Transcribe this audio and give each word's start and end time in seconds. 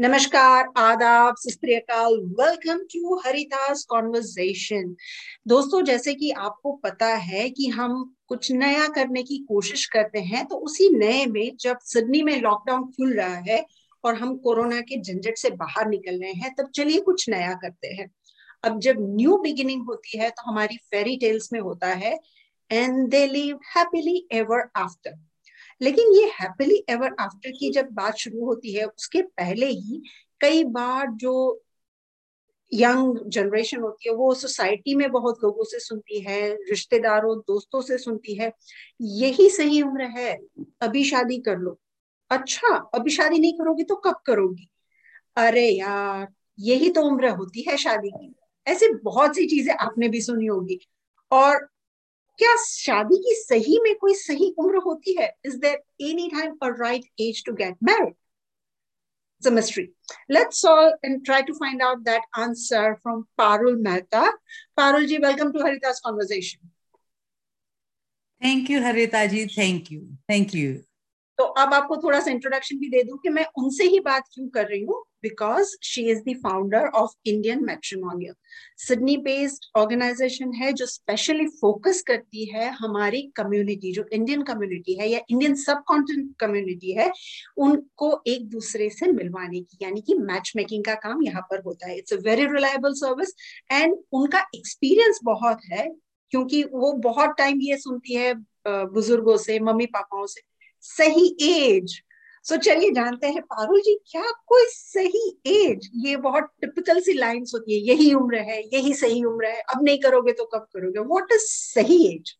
नमस्कार, 0.00 0.68
आदाब 0.78 1.34
सस्त्रियकाल 1.38 2.14
वेलकम 2.38 2.78
टू 2.92 3.16
हरिदास 3.24 3.84
कॉन्वर्जेशन 3.84 4.94
दोस्तों, 5.48 5.82
जैसे 5.82 6.14
कि 6.14 6.30
आपको 6.30 6.72
पता 6.84 7.06
है 7.24 7.48
कि 7.50 7.66
हम 7.68 7.92
कुछ 8.28 8.50
नया 8.52 8.86
करने 8.88 9.22
की 9.22 9.38
कोशिश 9.48 9.84
करते 9.86 10.20
हैं 10.20 10.44
तो 10.46 10.56
उसी 10.58 10.88
नए 10.94 11.26
में 11.26 11.56
जब 11.60 11.78
सिडनी 11.84 12.22
में 12.22 12.40
लॉकडाउन 12.40 12.84
खुल 12.86 13.12
रहा 13.12 13.36
है 13.48 13.64
और 14.04 14.14
हम 14.14 14.36
कोरोना 14.38 14.80
के 14.80 15.00
झंझट 15.02 15.36
से 15.38 15.50
बाहर 15.52 15.88
निकल 15.88 16.20
रहे 16.20 16.32
हैं, 16.32 16.54
तब 16.54 16.70
चलिए 16.74 17.00
कुछ 17.00 17.28
नया 17.28 17.52
करते 17.54 17.88
हैं। 17.88 18.10
अब 18.64 18.80
जब 18.80 18.96
न्यू 19.00 19.36
बिगिनिंग 19.38 19.82
होती 19.86 20.18
है 20.18 20.30
तो 20.30 20.50
हमारी 20.50 20.76
फेरी 20.90 21.16
टेल्स 21.16 21.52
में 21.52 21.60
होता 21.60 21.94
है 21.96 22.18
and 22.70 23.08
they 23.08 23.26
live 23.26 23.58
happily 23.76 24.26
ever 24.32 24.68
after 24.76 25.18
लेकिन 25.82 26.12
ये 26.12 26.24
हैप्पीली 26.24 26.84
एवर 26.88 27.16
आफ्टर 27.20 27.50
की 27.50 27.70
जब 27.70 27.88
बात 27.92 28.16
शुरू 28.16 28.44
होती 28.44 28.72
है, 28.72 28.84
उसके 28.84 29.22
पहले 29.22 29.66
ही 29.66 30.02
कई 30.40 30.64
बार 30.64 31.06
जो 31.10 31.62
यंग 32.74 33.18
जनरेशन 33.26 33.80
होती 33.80 34.08
है, 34.08 34.14
वो 34.14 34.34
सोसाइटी 34.34 34.94
में 34.94 35.10
बहुत 35.10 35.38
लोगों 35.44 35.64
से 35.64 35.78
सुनती 35.78 36.20
है, 36.20 36.54
रिश्तेदारों, 36.54 37.38
दोस्तों 37.38 37.80
से 37.80 37.98
सुनती 37.98 38.34
है, 38.34 38.52
यही 39.00 39.50
सही 39.50 39.82
उम्र 39.82 40.02
है, 40.02 40.38
अभी 40.80 41.04
शादी 41.04 41.38
कर 41.38 41.56
लो। 41.56 41.80
अच्छा 42.30 42.76
अभी 42.94 43.10
शादी 43.10 43.38
नहीं 43.38 43.52
करोगी 43.52 43.82
तो 43.82 43.96
कब 43.96 44.16
करोगी? 44.26 44.68
अरे 45.36 45.68
यार, 45.68 46.28
यही 46.58 46.90
तो 46.90 47.02
उम्र 47.02 47.28
होती 47.28 47.62
है 47.62 47.76
शादी 47.76 48.10
की। 48.10 48.34
ऐसी 48.66 48.92
बहुत 48.92 49.36
सी 49.36 49.46
चीज़ें 49.46 49.74
आपने 49.74 50.08
भी 50.08 50.20
सुनी 50.20 50.46
होगी। 50.46 50.78
और 51.30 51.68
क्या 52.40 52.54
शादी 52.62 53.16
की 53.24 53.34
सही 53.36 53.78
में 53.84 53.94
कोई 54.00 54.14
सही 54.14 54.54
उम्र 54.58 54.76
होती 54.84 55.16
है 55.18 55.32
is 55.46 55.56
there 55.60 56.06
any 56.08 56.28
time 56.34 56.56
a 56.62 56.68
right 56.80 57.04
age 57.20 57.44
to 57.46 57.52
get 57.62 57.76
married 57.90 58.14
It's 59.42 59.48
a 59.48 59.50
mystery. 59.50 59.82
Let's 60.28 60.58
solve 60.60 60.96
and 61.02 61.20
try 61.26 61.36
to 61.40 61.54
find 61.54 61.82
out 61.82 62.00
that 62.06 62.24
answer 62.36 62.98
from 63.02 63.22
Parul 63.40 63.78
Mehta. 63.80 64.24
Parul 64.78 65.06
ji, 65.08 65.18
welcome 65.18 65.52
to 65.54 65.60
Harita's 65.60 66.00
conversation. 66.06 66.60
Thank 68.42 68.68
you, 68.68 68.80
Harita 68.80 69.22
ji. 69.30 69.46
Thank 69.54 69.90
you. 69.90 70.02
Thank 70.28 70.52
you. 70.54 70.74
तो 71.38 71.44
अब 71.62 71.74
आपको 71.74 71.96
थोड़ा 72.02 72.20
सा 72.20 72.30
introduction 72.30 72.78
भी 72.78 72.88
दे 72.90 73.02
दूँ 73.04 73.18
कि 73.18 73.28
मैं 73.28 73.46
उनसे 73.58 73.84
ही 73.94 74.00
बात 74.00 74.28
क्यों 74.34 74.48
कर 74.58 74.66
रही 74.68 74.82
हूँ 74.84 75.02
she 75.82 76.02
is 76.10 76.18
the 76.28 76.34
founder 76.44 76.86
of 76.96 77.14
Indian 77.26 77.64
matrimonial 77.64 78.34
Sydney 78.78 79.16
based 79.18 79.64
organisation 79.76 80.52
है 80.54 80.72
जो 80.72 80.86
स्पेशली 80.86 81.46
फोकस 81.60 82.02
करती 82.06 82.44
है 82.44 82.70
हमारी 82.72 83.22
कम्युनिटी 83.36 83.92
जो 83.92 84.04
इंडियन 84.12 84.42
कम्युनिटी 84.42 84.94
है 85.00 85.08
या 85.08 85.20
सब 85.56 85.82
कॉन्टिनेंट 85.86 86.34
कम्युनिटी 86.40 86.92
है, 86.92 87.10
उनको 87.58 88.22
एक 88.26 88.48
दूसरे 88.48 88.88
से 88.90 89.06
मिलवाने 89.12 89.60
की, 89.60 89.78
यानी 89.82 90.00
कि 90.00 90.14
मेकिंग 90.56 90.84
का 90.84 90.94
काम 90.94 91.22
यहाँ 91.22 91.42
पर 91.50 91.62
होता 91.66 91.88
है। 91.88 91.96
It's 91.98 92.12
a 92.12 92.16
very 92.24 92.46
reliable 92.46 92.92
service 92.94 93.34
and 93.72 93.96
उनका 94.12 94.40
एक्सपीरियंस 94.54 95.20
बहुत 95.24 95.64
है, 95.64 95.88
क्योंकि 96.32 96.62
वो 96.64 96.92
बहुत 97.04 97.34
टाइम 97.38 97.60
ये 97.60 97.76
सुनती 97.76 98.14
है 98.14 98.34
बुज़ुर्गों 98.68 99.36
से 99.36 99.58
मम्मी 99.60 99.86
पापाओं 99.86 100.26
से। 100.26 100.40
सही 100.84 101.26
एज 101.42 102.00
सो 102.44 102.54
so, 102.54 102.60
चलिए 102.62 102.90
जानते 102.90 103.26
हैं 103.26 103.42
पारुल 103.42 103.80
जी 103.80 103.94
क्या 104.06 104.22
कोई 104.46 104.64
सही 104.68 105.22
एज 105.46 105.90
ये 106.06 106.16
बहुत 106.16 106.44
टिपिकल 106.60 107.00
सी 107.00 107.12
लाइंस 107.12 107.52
होती 107.54 107.74
है 107.74 107.80
यही 107.88 108.12
उम्र 108.14 108.38
है 108.40 108.60
यही 108.74 108.94
सही 108.94 109.22
उम्र 109.24 109.46
है 109.46 109.60
अब 109.74 109.82
नहीं 109.82 109.98
करोगे 109.98 110.32
तो 110.32 110.44
कब 110.44 110.66
करोगे? 110.74 111.00
व्हाट 111.00 111.32
इज़ 111.32 111.46
सही 111.48 112.06
एज 112.06 112.34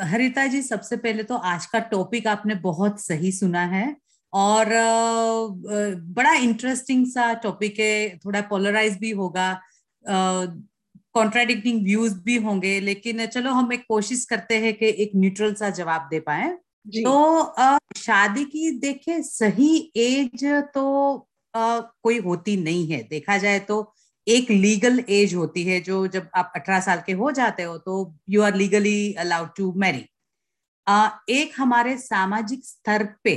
हरिता 0.00 0.46
जी 0.46 0.62
सबसे 0.62 0.96
पहले 0.96 1.22
तो 1.22 1.36
आज 1.46 1.66
का 1.66 1.78
टॉपिक 1.78 2.26
आपने 2.26 2.54
बहुत 2.54 3.00
सही 3.00 3.32
सुना 3.32 3.64
है 3.66 3.96
और 4.32 4.66
बड़ा 6.16 6.32
इंटरेस्टिंग 6.34 7.06
सा 7.06 7.32
टॉपिक 7.34 7.78
है 7.80 8.18
थोड़ा 8.18 8.40
पोलराइज 8.40 8.98
भी 8.98 9.10
होगा 9.10 9.50
कॉन्ट्राडिक्टिंग 11.14 11.82
व्यूज़ 11.84 12.18
भी 12.24 12.36
होंगे 12.36 12.78
लेकिन 12.80 13.26
चलो 13.26 13.50
हम 13.50 13.72
एक 13.72 13.84
कोशिश 13.88 14.24
करते 14.24 14.58
हैं 14.58 14.74
कि 14.74 14.88
एक 14.98 15.10
न्यूट्रल 15.16 15.54
सा 15.54 15.70
जवाब 15.70 16.08
दे 16.10 16.20
पाए। 16.20 16.56
तो 17.04 17.12
आ, 17.40 17.78
शादी 17.96 18.44
की 18.44 18.70
देखे 18.80 19.22
सही 19.22 19.76
एज 19.96 20.44
तो 20.74 20.84
आ, 21.54 21.80
कोई 22.02 22.18
होती 22.20 22.56
नहीं 22.56 22.86
है। 22.92 23.02
देखा 23.10 23.36
जाए 23.38 23.58
तो 23.60 23.94
एक 24.26 24.50
लीगल 24.50 25.04
एज 25.10 25.34
होती 25.34 25.64
है 25.64 25.80
जो 25.80 26.06
जब 26.06 26.28
आप 26.36 26.52
18 26.56 26.80
साल 26.80 27.02
के 27.06 27.12
हो 27.12 27.30
जाते 27.32 27.62
हो 27.62 27.76
तो 27.78 27.94
you 28.30 28.42
are 28.42 28.54
legally 28.56 29.12
allowed 29.14 29.48
to 29.56 29.72
marry. 29.76 30.04
एक 31.30 31.52
हमारे 31.58 31.96
सामाजिक 31.98 32.64
स्तर 32.66 33.04
पे 33.24 33.32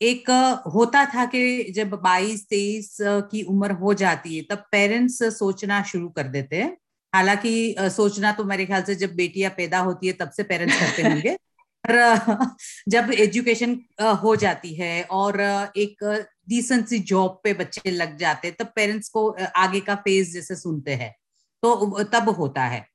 एक 0.00 0.30
होता 0.74 1.04
था 1.06 1.24
कि 1.26 1.72
जब 1.76 1.90
22 2.04 2.46
23 2.48 2.96
की 3.30 3.42
उम्र 3.44 3.72
हो 3.72 3.94
जाती 3.94 4.36
है 4.36 4.42
तब 4.50 4.64
पेरेंट्स 4.72 5.22
सोचना 5.38 5.82
शुरू 5.82 6.08
कर 6.08 6.28
देते 6.28 6.56
हैं। 6.56 6.76
हालाँकि 7.12 7.74
सोचना 7.80 8.32
तो 8.32 8.44
मेरे 8.44 8.66
ख्याल 8.66 8.82
से 8.82 8.94
जब 8.94 9.14
बेटियाँ 9.16 9.50
पैदा 9.56 9.78
होती 9.80 10.06
है 10.06 10.12
तब 10.12 10.30
से 10.30 10.42
पेरेंट्स 10.44 10.80
करते 10.80 11.02
होंगे। 11.02 11.36
पर 11.90 12.46
जब 12.88 13.12
एजुकेशन 13.12 13.80
हो 14.22 14.36
जाती 14.36 14.74
है 14.74 15.02
और 15.04 15.40
एक 15.76 16.04
डिसेंट 16.48 16.86
सी 16.86 16.98
जॉब 16.98 17.40
पे 17.44 17.54
बच्चे 17.54 17.90
लग 17.90 18.16
जाते 18.18 18.50
तब 18.50 18.72
पेरेंट्स 18.76 19.08
को 19.08 19.28
आगे 19.56 19.80
का 19.80 19.94
फ़ेज़ 19.94 20.32
जैसे 20.34 20.56
सुनते 20.56 20.94
हैं 20.94 21.14
तो 21.62 22.02
तब 22.02 22.28
होता 22.28 22.64
है 22.64 22.86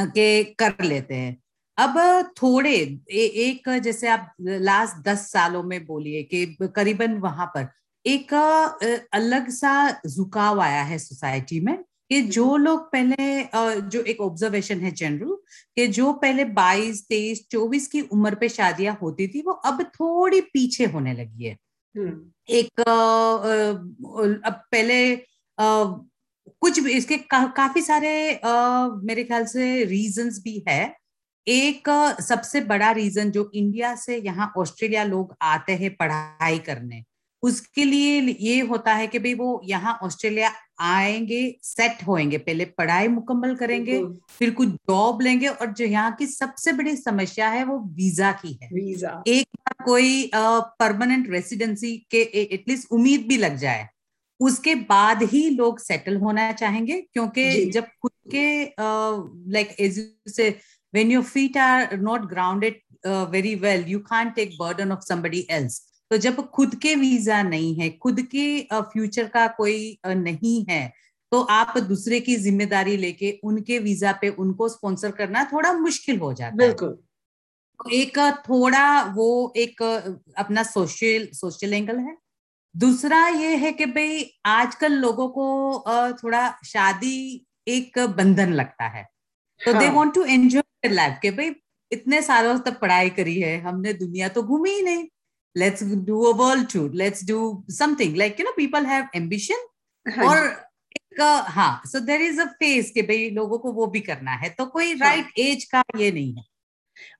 कि 0.00 0.44
कर 0.58 0.84
लेते 0.84 1.14
हैं। 1.14 1.36
अब 1.78 1.94
थोड़े 2.42 2.74
ए, 3.10 3.24
एक 3.26 3.68
जैसे 3.78 4.08
आप 4.08 4.34
लास्ट 4.40 5.04
दस 5.04 5.30
सालों 5.32 5.62
में 5.62 5.86
बोलिए 5.86 6.22
कि 6.22 6.56
करीबन 6.76 7.14
वहाँ 7.18 7.46
पर 7.46 7.68
एक 8.06 8.34
अलग 9.14 9.50
सा 9.50 10.00
झुकाव 10.08 10.60
आया 10.60 10.82
है 10.82 10.98
सोसाइटी 10.98 11.60
में 11.60 11.78
कि 12.12 12.20
जो 12.28 12.56
लोग 12.56 12.80
पहले 12.92 13.42
जो 13.88 14.00
एक 14.04 14.20
ऑब्जर्वेशन 14.20 14.80
है 14.80 14.90
जनरल 14.92 15.36
कि 15.76 15.86
जो 15.88 16.12
पहले 16.14 16.44
22, 16.54 16.98
23, 17.10 17.38
24 17.48 17.86
की 17.86 18.00
उम्र 18.12 18.34
पे 18.34 18.48
शादियाँ 18.48 18.96
होती 19.02 19.28
थी 19.28 19.42
वो 19.42 19.52
अब 19.64 19.82
थोड़ी 19.94 20.40
पीछे 20.48 20.84
होने 20.86 21.12
लगी 21.14 21.44
है 21.44 21.56
हम्म। 21.94 22.54
एक 22.54 22.80
अब 24.40 24.52
पहले 24.72 24.98
कुछ 25.58 26.80
भी 26.80 26.92
इसके 26.92 27.16
का, 27.16 27.46
काफ़ी 27.46 27.82
सारे 27.82 28.40
मेरे 29.04 29.24
ख्याल 29.24 29.44
से 29.46 29.84
रीजंस 29.84 30.40
भी 30.44 30.62
है 30.68 30.82
एक 31.46 31.88
सबसे 32.22 32.60
बड़ा 32.66 32.90
रीजन 32.92 33.30
जो 33.30 33.50
इंडिया 33.54 33.94
से 33.96 34.18
यहाँ 34.18 34.52
ऑस्ट्रेलिया 34.58 35.04
लोग 35.04 35.34
आते 35.44 35.72
हैं 35.74 35.94
पढ़ाई 35.96 36.58
करने 36.66 37.02
उसके 37.42 37.84
लिए 37.84 38.20
ये 38.40 38.60
होता 38.62 38.92
है 38.94 39.06
कि 39.06 39.18
भाई 39.18 39.34
वो 39.34 39.60
यहाँ 39.64 39.98
ऑस्ट्रेलिया 40.02 40.52
आएँगे 40.82 41.40
सेट 41.62 42.02
होएँगे। 42.06 42.38
पहले 42.38 42.64
पढ़ाई 42.78 43.08
मुकम्मल 43.08 43.54
करेंगे 43.56 44.02
फिर 44.30 44.50
कुछ 44.54 44.68
जॉब 44.68 45.20
लेंगे 45.22 45.48
और 45.48 45.72
जो 45.72 45.84
यहाँ 45.84 46.14
की 46.18 46.26
सबसे 46.26 46.72
बड़ी 46.72 46.96
समस्या 46.96 47.48
है 47.48 47.64
वो 47.64 47.78
वीज़ा 47.96 48.32
की 48.34 48.58
है। 48.62 48.68
वीज़ा 48.74 49.22
एक 49.28 49.46
बार 49.58 49.84
कोई 49.86 50.30
परमानेंट 50.34 51.30
रेसिडेंसी 51.30 51.96
के 52.10 52.22
एटलीस्ट 52.42 52.92
उम्मीद 52.92 53.26
भी 53.28 53.36
लग 53.36 53.56
जाए 53.56 53.88
उसके 54.40 54.74
बाद 54.74 55.22
ही 55.22 55.48
लोग 55.50 55.78
सेटल 55.78 56.16
होना 56.16 56.50
चाहेंगे 56.52 57.00
क्योंकि 57.02 57.44
जब 57.70 57.86
खुद 58.02 58.12
के 58.34 58.62
लाइक 59.52 59.74
एज 59.80 59.98
से 60.28 60.48
when 60.94 61.10
your 61.10 61.22
feet 61.24 61.56
are 61.58 61.96
not 62.00 62.28
grounded 62.30 62.80
very 63.30 63.54
well 63.56 63.84
you 63.88 63.98
can 64.08 64.30
take 64.30 64.56
burden 64.58 64.92
of 64.92 65.00
somebody 65.08 65.46
else 65.50 65.80
तो 66.12 66.16
जब 66.18 66.40
खुद 66.50 66.74
के 66.74 66.94
वीज़ा 66.94 67.42
नहीं 67.42 67.74
है 67.74 67.88
खुद 67.98 68.20
के 68.30 68.44
फ्यूचर 68.72 69.28
का 69.28 69.46
कोई 69.56 69.98
नहीं 70.06 70.64
है 70.70 70.82
तो 71.32 71.40
आप 71.50 71.78
दूसरे 71.80 72.18
की 72.20 72.34
ज़िम्मेदारी 72.38 72.96
लेके 72.96 73.30
उनके 73.44 73.78
वीज़ा 73.78 74.12
पे 74.12 74.28
उनको 74.38 74.68
स्पॉन्सर 74.68 75.10
करना 75.10 75.44
थोड़ा 75.52 75.72
मुश्किल 75.74 76.18
हो 76.18 76.32
जाता 76.32 76.52
है। 76.52 76.56
बिल्कुल। 76.58 76.88
तो 76.88 77.90
एक 77.90 78.18
थोड़ा 78.48 79.02
वो 79.14 79.52
एक 79.56 79.82
अपना 80.38 80.62
सोशल 80.64 81.26
सोशल 81.34 81.74
एंगल 81.74 81.98
है। 81.98 82.16
दूसरा 82.74 83.26
ये 83.28 83.54
है 83.56 83.72
कि 83.72 83.86
भाई 83.88 84.24
आजकल 84.46 84.92
लोगों 84.98 85.28
को 85.28 85.46
थोड़ा 86.22 86.48
शादी 86.64 87.46
एक 87.68 87.98
बंधन 88.16 88.52
लगता 88.52 88.88
है। 88.88 89.06
तो 89.60 89.72
they 89.72 89.88
want 89.90 90.14
to 90.14 90.24
enjoy 90.26 90.88
life 90.90 91.18
के 91.22 91.30
भाई 91.30 91.54
इतने 91.90 92.22
सालों 92.22 92.58
तक 92.60 92.78
पढ़ाई 92.80 93.10
करी 93.12 93.40
है 93.40 93.58
हमने 93.62 93.92
दुनिया 93.94 94.28
तो 94.28 94.42
घूमी 94.42 94.70
ही 94.70 94.82
नहीं। 94.82 95.06
Let's 95.56 95.82
do 95.82 96.26
a 96.26 96.36
world 96.36 96.68
tour. 96.68 96.90
Let's 96.94 97.22
do 97.22 97.64
something. 97.70 98.14
Like 98.14 98.38
you 98.38 98.44
know 98.44 98.52
people 98.54 98.84
have 98.84 99.08
ambition 99.14 99.66
और 100.06 100.38
एक 100.96 101.20
हाँ 101.48 101.82
सो 101.86 102.00
देर 102.00 102.22
इज़ 102.22 102.40
अ 102.40 102.44
फेस 102.60 102.90
कि 102.94 103.02
भाई 103.02 103.28
लोगों 103.30 103.58
को 103.58 103.72
वो 103.72 103.86
भी 103.86 104.00
करना 104.00 104.32
है। 104.42 104.48
तो 104.48 104.66
कोई 104.66 104.94
राइट 104.94 105.24
right 105.24 105.38
एज 105.38 105.64
का 105.74 105.82
ये 105.98 106.10
नहीं 106.12 106.34
है। 106.34 106.44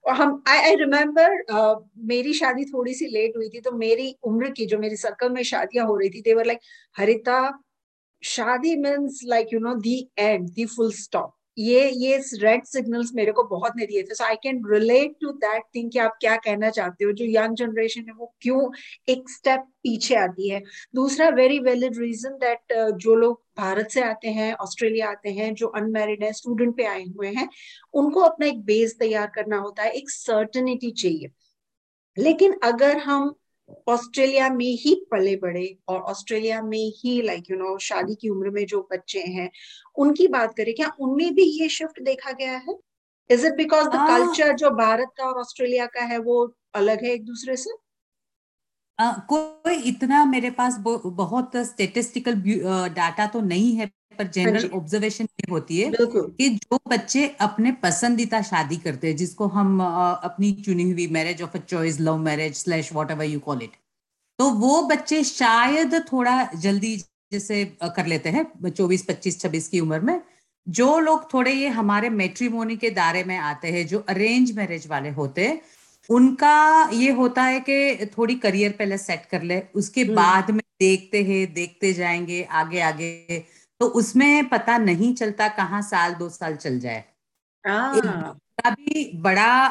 और 0.06 0.14
हम 0.14 0.42
आई 0.48 0.58
आई 0.58 0.74
रिमेम्बर 0.76 1.84
मेरी 2.06 2.32
शादी 2.34 2.64
थोड़ी 2.64 2.94
सी 2.94 3.06
लेट 3.06 3.36
हुई 3.36 3.48
थी 3.48 3.60
तो 3.60 3.72
मेरी 3.72 4.14
उम्र 4.24 4.50
की 4.56 4.66
जो 4.66 4.78
मेरी 4.78 4.96
सर्कल 4.96 5.30
में 5.32 5.42
शादियाँ 5.42 5.86
हो 5.86 5.96
रही 5.96 6.10
थी 6.10 6.20
देवर 6.22 6.46
लाइक 6.46 6.58
हरिता 6.98 7.38
शादी 8.22 8.76
means 8.82 9.20
like 9.24 9.52
you 9.52 9.60
know 9.60 9.74
the 9.80 9.96
end 10.18 10.48
the 10.50 10.66
full 10.66 10.92
stop 10.92 11.34
ये 11.58 11.88
ये 11.90 12.16
रेड 12.34 12.64
सिग्नल्स 12.64 13.10
मेरे 13.14 13.32
को 13.32 13.42
बहुत 13.44 13.72
नहीं 13.76 13.86
दिए 13.86 14.02
थे। 14.02 14.14
So 14.14 14.24
I 14.24 14.34
can 14.42 14.62
relate 14.66 15.16
to 15.20 15.30
that 15.32 15.62
thing 15.74 15.90
कि 15.92 15.98
आप 15.98 16.16
क्या 16.20 16.36
कहना 16.36 16.70
चाहते 16.70 17.04
हो? 17.04 17.12
जो 17.12 17.24
यंग 17.28 17.56
जनरेशन 17.56 18.00
है, 18.00 18.12
वो 18.12 18.34
क्यों 18.40 18.70
एक 19.08 19.30
स्टेप 19.30 19.60
पीछे 19.82 20.14
आती 20.14 20.48
है? 20.48 20.62
दूसरा 20.94 21.28
वेरी 21.28 21.58
वैलिड 21.58 21.98
रीजन 21.98 22.36
दैट 22.38 22.72
जो 22.96 23.14
लोग 23.14 23.42
भारत 23.58 23.88
से 23.90 24.02
आते 24.02 24.28
हैं, 24.28 24.52
ऑस्ट्रेलिया 24.54 25.10
आते 25.10 25.30
हैं, 25.30 25.54
जो 25.54 25.66
अनमेरिड 25.66 26.24
है 26.24 26.32
स्टूडेंट 26.32 26.76
पे 26.76 26.84
आए 26.84 27.04
हुए 27.06 27.28
हैं, 27.28 27.48
उनको 27.94 28.20
अपना 28.20 28.46
एक 28.46 28.60
बेस 28.64 28.96
तैयार 28.98 29.30
करना 29.34 29.56
होता 29.58 29.82
है, 29.82 29.90
एक 29.90 30.10
सर्टनिटी 30.10 30.90
चाहिए। 30.92 31.30
लेकिन 32.18 32.58
अगर 32.62 32.98
हम 32.98 33.34
ऑस्ट्रेलिया 33.88 34.48
में 34.48 34.64
ही 34.64 34.94
पले 35.10 35.36
बड़े 35.36 35.66
और 35.88 36.00
ऑस्ट्रेलिया 36.00 36.60
में 36.62 36.92
ही 36.98 37.20
लाइक 37.22 37.50
यू 37.50 37.56
नो 37.56 37.76
शादी 37.78 38.14
की 38.14 38.28
उम्र 38.28 38.50
में 38.50 38.64
जो 38.66 38.88
बच्चे 38.92 39.20
हैं 39.20 39.50
उनकी 39.96 40.26
बात 40.28 40.54
करें 40.56 40.74
क्या 40.74 40.90
उनमें 41.00 41.34
भी 41.34 41.44
ये 41.60 41.68
शिफ्ट 41.68 42.02
देखा 42.02 42.32
गया 42.32 42.56
है? 42.58 42.76
Is 43.30 43.46
it 43.46 43.56
because 43.56 43.88
the 43.88 44.06
culture 44.08 44.52
जो 44.56 44.70
भारत 44.70 45.12
का 45.16 45.24
और 45.24 45.40
ऑस्ट्रेलिया 45.40 45.86
का 45.86 46.04
है 46.04 46.18
वो 46.18 46.44
अलग 46.74 47.04
है 47.04 47.10
एक 47.10 47.24
दूसरे 47.24 47.56
से? 47.56 47.70
आ, 48.98 49.12
कोई 49.12 49.74
इतना 49.88 50.24
मेरे 50.24 50.50
पास 50.50 50.76
बहुत 50.78 51.56
स्टेटिस्टिकल 51.66 52.42
डाटा 52.94 53.26
तो 53.26 53.40
नहीं 53.40 53.74
है 53.76 53.90
पर 54.18 54.26
जनरल 54.26 54.62
हाँ 54.62 54.78
ऑब्जर्वेशन 54.78 55.24
ये 55.24 55.50
होती 55.50 55.80
है 55.80 55.92
कि 56.00 56.48
जो 56.48 56.78
बच्चे 56.90 57.26
अपने 57.40 57.72
पसंदीदा 57.72 58.42
शादी 58.42 58.76
करते 58.76 59.06
हैं 59.06 59.16
जिसको 59.16 59.46
हम 59.46 59.80
अपनी 59.82 60.52
चुनी 60.64 60.90
हुई 60.90 61.06
marriage 61.06 61.42
of 61.42 61.56
a 61.56 61.60
choice 61.60 62.00
love 62.00 62.18
marriage 62.18 62.54
slash 62.54 62.92
whatever 63.10 63.24
you 63.24 63.40
call 63.40 63.62
it 63.62 63.70
तो 64.38 64.50
वो 64.50 64.82
बच्चे 64.82 65.24
शायद 65.24 65.94
थोड़ा 66.12 66.50
जल्दी 66.56 66.96
जैसे 67.32 67.64
कर 67.82 68.06
लेते 68.06 68.28
हैं 68.28 68.70
चौबीस 68.70 69.04
पच्चीस 69.04 69.40
छब्बीस 69.40 69.68
की 69.68 69.80
उम्र 69.80 70.00
में। 70.00 70.20
जो 70.68 70.98
लोग 70.98 71.32
थोड़े 71.34 71.52
ये 71.52 71.68
हमारे 71.68 72.08
मेट्रीमोनी 72.08 72.76
के 72.76 72.90
दायरे 72.90 73.24
में 73.24 73.36
आते 73.36 73.68
हैं 73.68 73.86
जो 73.86 73.98
अरेंज 74.08 74.52
मैरिज 74.56 74.86
वाले 74.86 75.10
होते 75.10 75.46
हैं 75.46 75.60
उनका 76.10 76.90
ये 76.92 77.10
होता 77.10 77.42
है 77.42 77.60
कि 77.60 78.06
थोड़ी 78.18 78.34
करियर 78.34 78.72
पहले 78.72 78.98
सेट 78.98 79.26
कर 79.30 79.42
ले 79.42 79.62
उसके 79.74 80.02
हम्म। 80.02 80.14
बाद 80.14 80.50
में 80.50 80.60
देखते 80.80 81.22
हैं 81.22 81.52
देखते 81.54 81.92
जाएँगे 81.92 82.42
आगे 82.42 82.80
आगे 82.80 83.44
तो 83.82 83.86
उसमें 83.86 84.48
पता 84.48 84.78
नहीं 84.78 85.14
चलता 85.14 85.48
कहाँ 85.48 85.82
साल 85.82 86.14
दो 86.14 86.28
साल 86.28 86.56
चल 86.56 86.78
जाए। 86.78 87.04
भी 88.70 89.10
बड़ा 89.14 89.68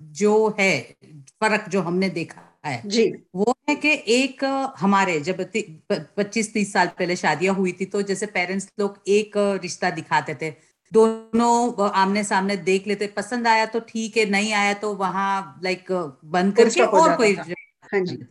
जो 0.00 0.56
है 0.58 0.96
फ़र्क 1.16 1.68
जो 1.68 1.80
हमने 1.80 2.08
देखा 2.08 2.60
है 2.66 2.82
जी। 2.86 3.24
वो 3.34 3.54
है 3.68 3.74
कि 3.74 4.02
एक 4.06 4.44
हमारे 4.78 5.20
जब 5.20 5.50
पच्चीस 5.92 6.54
तीस 6.54 6.72
साल 6.72 6.88
पहले 6.88 7.16
शादियाँ 7.16 7.54
हुई 7.54 7.72
थी 7.72 7.84
तो 7.84 8.02
जैसे 8.02 8.26
पेरेंट्स 8.26 8.72
लोग 8.80 9.02
एक 9.08 9.32
रिश्ता 9.36 9.90
दिखाते 9.90 10.34
थे। 10.34 10.50
दोनों 10.92 11.90
आमने 11.90 12.24
सामने 12.24 12.56
देख 12.56 12.86
लेते 12.86 13.06
पसंद 13.06 13.46
आया 13.46 13.66
तो 13.66 13.80
ठीक 13.80 14.16
है 14.16 14.30
नहीं 14.30 14.52
आया 14.52 14.74
तो 14.74 14.94
वहाँ 14.94 15.60
लाइक 15.64 15.92
बंद 16.24 16.56
करके 16.56 16.82
और 16.82 17.16
कोई 17.16 17.34
हाँ 17.34 18.00
जी। 18.00 18.24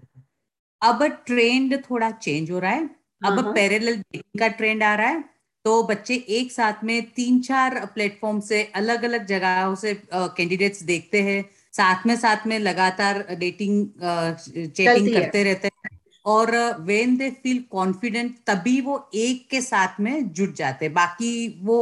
अब 0.81 1.03
ट्रेंड 1.03 1.83
थोड़ा 1.85 2.11
चेंज 2.11 2.51
हो 2.51 2.59
रहा 2.59 2.71
है। 2.71 3.00
अब 3.21 3.39
पैरेलल 3.55 3.95
डेटिंग 3.95 4.39
का 4.39 4.47
ट्रेंड 4.57 4.83
आ 4.83 4.93
रहा 4.95 5.07
है 5.07 5.23
तो 5.65 5.81
बच्चे 5.83 6.15
एक 6.37 6.51
साथ 6.51 6.83
में 6.83 7.01
तीन 7.11 7.39
चार 7.41 7.85
प्लेटफॉर्म 7.93 8.39
से 8.39 8.63
अलग 8.75 9.03
अलग 9.03 9.25
जगहों 9.25 9.75
से 9.75 9.93
कैंडिडेट्स 10.13 10.83
देखते 10.83 11.21
हैं 11.21 11.43
साथ 11.73 12.05
में 12.07 12.15
साथ 12.15 12.47
में 12.47 12.57
लगातार 12.59 13.25
डेटिंग 13.39 13.85
चैटिंग 14.69 15.11
करते 15.13 15.43
रहते 15.43 15.67
हैं 15.67 15.99
और 16.25 16.51
वेन 16.81 17.15
दे 17.17 17.29
फील 17.43 17.63
कॉन्फिडेंट 17.71 18.35
तभी 18.47 18.79
वो 18.81 18.97
एक 19.15 19.47
के 19.51 19.61
साथ 19.61 19.99
में 19.99 20.31
जुट 20.33 20.53
जाते 20.55 20.85
हैं। 20.85 20.93
बाकी 20.93 21.31
वो 21.63 21.77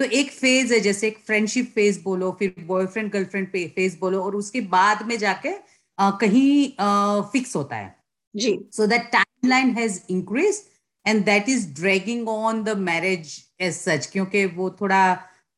तो 0.00 0.04
एक 0.04 0.30
फ़ेज़ 0.32 0.72
है 0.74 0.80
जैसे 0.80 1.08
एक 1.08 1.18
फ्रेंडशिप 1.26 1.72
फ़ेज़ 1.74 2.02
बोलो 2.04 2.30
फिर 2.38 2.54
बॉयफ्रेंड 2.66 3.10
गर्लफ्रेंड 3.12 3.48
फ़ेज़ 3.48 3.98
बोलो 4.00 4.22
और 4.22 4.36
उसके 4.36 4.60
बाद 4.76 5.02
में 5.06 5.16
जाके 5.18 5.50
आ, 5.98 6.10
कहीं 6.10 6.72
आ, 6.80 7.20
फिक्स 7.32 7.56
होता 7.56 7.76
है। 7.76 7.94
जी। 8.34 8.58
So 8.72 8.86
that 8.86 9.10
timeline 9.48 9.70
has 9.76 10.00
increase 10.10 10.62
and 11.06 11.24
that 11.24 11.48
is 11.48 11.68
dragging 11.74 12.28
on 12.28 12.62
the 12.64 12.76
marriage 12.78 13.36
age 13.60 13.74
such 13.74 14.06
क्योंकि 14.12 14.44
वो 14.56 14.70
थोड़ा 14.80 15.02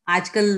आजकल 0.06 0.50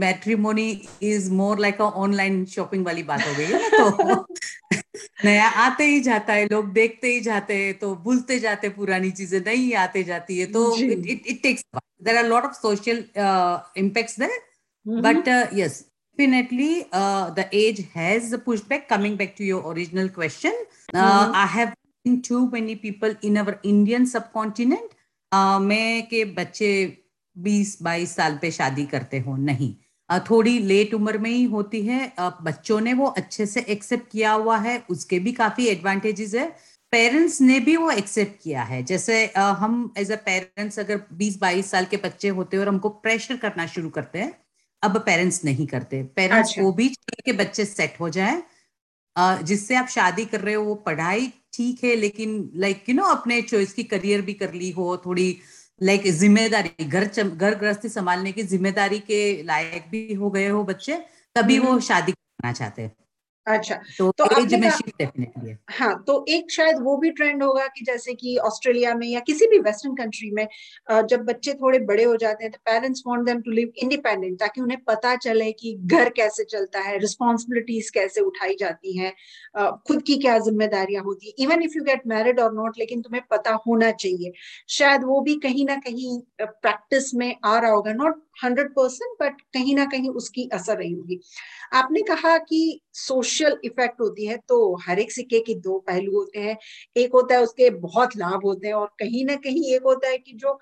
matrimony 0.00 0.70
is 1.02 1.30
more 1.32 1.58
like 1.58 1.80
a 1.80 1.84
online 2.04 2.44
shopping 2.46 2.84
वाली 2.86 3.02
बात 3.02 3.26
हो 3.28 3.34
गई 3.34 3.44
है 3.44 3.60
ना 3.62 3.78
तो 3.78 4.26
नया 5.24 5.46
आते 5.66 5.84
ही 5.84 6.00
जाता 6.00 6.32
है 6.32 6.46
लोग 6.46 6.72
देखते 6.72 7.12
ही 7.12 7.20
जाते 7.20 7.54
हैं 7.56 7.78
तो 7.78 7.94
भूलते 8.04 8.38
जाते 8.38 8.68
पुरानी 8.70 9.10
चीज़ें 9.10 9.40
नहीं 9.40 9.72
आते 9.84 10.02
जाती 10.04 10.38
है 10.38 10.46
तो 10.52 10.64
it 10.78 11.26
it 11.26 11.42
takes 11.42 11.64
there 12.02 12.16
are 12.16 12.26
lot 12.26 12.44
of 12.44 12.52
social 12.56 13.04
impacts 13.78 14.18
there 14.20 15.00
but 15.00 15.28
yes 15.54 15.84
definitely 16.18 16.86
uh, 16.92 17.30
the 17.30 17.48
age 17.52 17.88
has 17.94 18.36
pushed 18.44 18.68
back. 18.68 18.88
Coming 18.88 19.16
back 19.16 19.36
to 19.36 19.44
your 19.44 19.66
original 19.72 20.08
question 20.08 20.52
uh, 20.94 20.98
mm-hmm. 20.98 21.34
i 21.34 21.46
have 21.46 21.74
too 22.06 22.50
many 22.50 22.76
people 22.76 23.14
in 23.22 23.36
our 23.38 23.60
Indian 23.62 24.06
subcontinent 24.06 24.90
uh, 25.32 25.60
में 25.60 26.06
के 26.06 26.24
बच्चे 26.24 26.98
20-22 27.36 28.06
साल 28.06 28.38
पे 28.42 28.50
शादी 28.50 28.86
करते 28.86 29.18
हो 29.18 29.36
नहीं। 29.36 29.74
uh, 30.10 30.30
थोड़ी 30.30 30.58
लेट 30.58 30.94
उम्र 30.94 31.18
में 31.18 31.30
ही 31.30 31.44
होती 31.44 31.86
है। 31.86 32.12
uh, 32.16 32.32
बच्चों 32.42 32.80
ने 32.80 32.92
वो 32.92 33.06
अच्छे 33.06 33.46
से 33.46 33.60
एक्सेप्ट 33.60 34.10
किया 34.10 34.32
हुआ 34.32 34.58
है 34.58 34.82
उसके 34.90 35.18
भी 35.18 35.32
काफ़ी 35.32 35.66
एडवांटेजेस 35.66 36.34
है। 36.34 36.56
पेरेंट्स 36.92 37.40
ने 37.40 37.60
भी 37.60 37.76
वो 37.76 37.90
एक्सेप्ट 37.90 38.42
किया 38.42 38.62
है। 38.62 38.82
जैसे 38.82 39.32
uh, 39.36 39.56
हम 39.56 39.94
एज 39.98 40.12
अ 40.12 40.16
पेरेंट्स 40.16 40.78
अगर 40.78 41.00
20-22 41.12 41.62
साल 41.62 41.84
के 41.84 41.96
बच्चे 41.96 42.28
होते 42.28 42.56
हैं 42.56 42.64
और 42.64 42.68
हमको 42.68 42.88
प्रेशर 42.88 43.36
करना 43.36 43.66
शुरू 43.66 43.90
करते 43.90 44.18
हैं 44.18 44.34
अब 44.82 44.98
पेरेंट्स 44.98 45.44
नहीं 45.44 45.66
करते। 45.66 46.02
पेरेंट्स 46.02 46.48
अच्छा। 46.48 46.62
को 46.62 46.72
भी 46.72 46.88
के 47.24 47.32
बच्चे 47.32 47.64
सेट 47.64 47.94
हो 48.00 48.08
जाए। 48.08 48.42
जिससे 49.16 49.74
आप 49.76 49.88
शादी 49.88 50.24
कर 50.24 50.40
रहे 50.40 50.54
हो 50.54 50.62
वो 50.64 50.74
पढ़ाई 50.86 51.32
ठीक 51.54 51.84
है 51.84 51.94
लेकिन 51.96 52.50
लाइक 52.56 52.88
यू 52.88 52.94
नो 52.94 53.04
अपने 53.04 53.40
चॉइस 53.42 53.72
की 53.72 53.82
करियर 53.84 54.22
भी 54.22 54.34
कर 54.34 54.52
ली 54.54 54.70
हो 54.70 54.96
थोड़ी 55.06 55.36
लाइक 55.80 56.06
ज़िम्मेदारी 56.12 56.84
घर 56.84 57.04
घर 57.26 57.54
गृहस्थी 57.54 57.88
संभालने 57.88 58.32
की 58.32 58.42
ज़िम्मेदारी 58.42 58.98
के 59.00 59.20
लायक 59.42 59.88
भी 59.90 60.12
हो 60.14 60.30
गए 60.30 60.48
हो 60.48 60.62
बच्चे 60.64 60.96
तभी 61.36 61.58
वो 61.58 61.78
शादी 61.80 62.12
करना 62.12 62.52
चाहते 62.52 62.82
हैं। 62.82 62.94
अच्छा 63.46 63.74
तो, 63.98 64.10
तो 64.10 64.24
एज 64.40 64.54
में 64.54 64.70
शिफ्ट 64.70 64.98
डेफिनेटली 64.98 65.48
है। 65.48 65.58
हाँ 65.70 66.02
तो 66.06 66.24
एक 66.28 66.50
शायद 66.52 66.76
वो 66.82 66.96
भी 66.96 67.10
ट्रेंड 67.10 67.42
होगा 67.42 67.66
कि 67.66 67.84
जैसे 67.84 68.14
कि 68.14 68.36
ऑस्ट्रेलिया 68.36 68.94
में 68.94 69.06
या 69.06 69.20
किसी 69.20 69.46
भी 69.46 69.58
वेस्टर्न 69.58 69.94
कंट्री 69.94 70.30
में 70.30 70.46
जब 71.06 71.24
बच्चे 71.24 71.52
थोड़े 71.52 71.78
बड़े 71.78 72.04
हो 72.04 72.16
जाते 72.16 72.44
हैं 72.44 72.52
तो 72.52 72.58
parents 72.64 73.02
want 73.06 73.24
them 73.26 73.40
to 73.40 73.50
live 73.50 73.72
independent 73.76 74.38
ताकि 74.40 74.60
उन्हें 74.60 74.78
पता 74.84 75.14
चले 75.16 75.50
कि 75.52 75.74
घर 75.86 76.08
कैसे 76.08 76.44
चलता 76.44 76.80
है 76.80 76.98
रिस्पॉन्सिबिलिटीज 76.98 77.90
कैसे 77.90 78.20
उठाई 78.20 78.56
जाती 78.60 78.96
हैं 78.98 79.12
खुद 79.88 80.02
की 80.02 80.16
क्या 80.16 80.38
जिम्मेदारियाँ 80.38 81.02
होती 81.04 81.26
है। 81.26 81.44
Even 81.44 81.62
if 81.62 81.76
you 81.76 81.84
get 81.84 82.02
married 82.06 82.40
और 82.40 82.54
नॉट 82.54 82.78
लेकिन 82.78 83.02
तुम्हें 83.02 83.22
पता 83.30 83.58
होना 83.66 83.90
चाहिए। 83.90 84.32
शायद 84.68 85.04
वो 85.04 85.20
भी 85.20 85.34
कहीं 85.34 85.66
ना 85.66 85.76
कहीं 85.76 86.20
प्रैक्टिस 86.42 87.14
में 87.14 87.34
आ 87.44 87.58
रहा 87.58 87.70
होगा 87.70 87.92
नॉट 87.92 88.22
हंड्रेड 88.42 88.68
परसेंट 88.72 89.16
बट 89.22 89.40
कहीं 89.54 89.74
ना 89.76 89.84
कहीं 89.86 90.10
उसकी 90.12 90.48
असर 90.54 90.76
रही 90.78 90.92
होगी। 90.92 91.20
आपने 91.74 92.02
कहा 92.04 92.36
कि 92.40 92.80
सोशल 92.96 93.58
इफ़ेक्ट 93.64 94.00
होती 94.00 94.26
है 94.26 94.36
तो 94.48 94.58
हर 94.86 94.98
एक 95.00 95.12
सिक्के 95.12 95.40
के 95.42 95.54
दो 95.60 95.78
पहलू 95.88 96.12
होते 96.14 96.40
हैं। 96.40 96.56
एक 96.96 97.12
होता 97.14 97.34
है 97.34 97.42
उसके 97.42 97.70
बहुत 97.80 98.16
लाभ 98.18 98.44
होते 98.44 98.66
हैं, 98.68 98.74
और 98.74 98.88
कहीं 99.00 99.24
ना 99.26 99.36
कहीं 99.38 99.74
एक 99.74 99.82
होता 99.84 100.08
है 100.08 100.18
कि 100.18 100.32
जो 100.36 100.58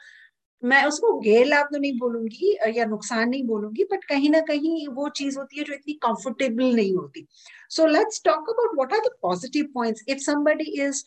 मैं 0.62 0.84
उसको 0.84 1.12
गैर 1.20 1.46
लाभ 1.46 1.66
तो 1.72 1.78
नहीं 1.78 1.98
बोलूँगी, 1.98 2.56
या 2.76 2.84
नुकसान 2.86 3.28
नहीं 3.30 3.44
बोलूँगी 3.46 3.84
बट 3.92 4.04
कहीं 4.06 4.30
ना 4.30 4.40
कहीं 4.48 4.88
वो 4.90 5.08
चीज़ 5.10 5.38
होती 5.38 5.58
है 5.58 5.64
जो 5.64 5.74
इतनी 5.74 5.94
कंफर्टेबल 6.02 6.74
नहीं 6.74 6.94
होती। 6.96 7.26
So 7.70 7.86
let's 7.88 8.22
talk 8.24 8.50
about 8.50 8.76
what 8.76 8.92
are 8.94 9.00
the 9.08 9.12
positive 9.22 9.66
points 9.74 10.04
if 10.08 10.18
somebody 10.22 10.64
is 10.82 11.04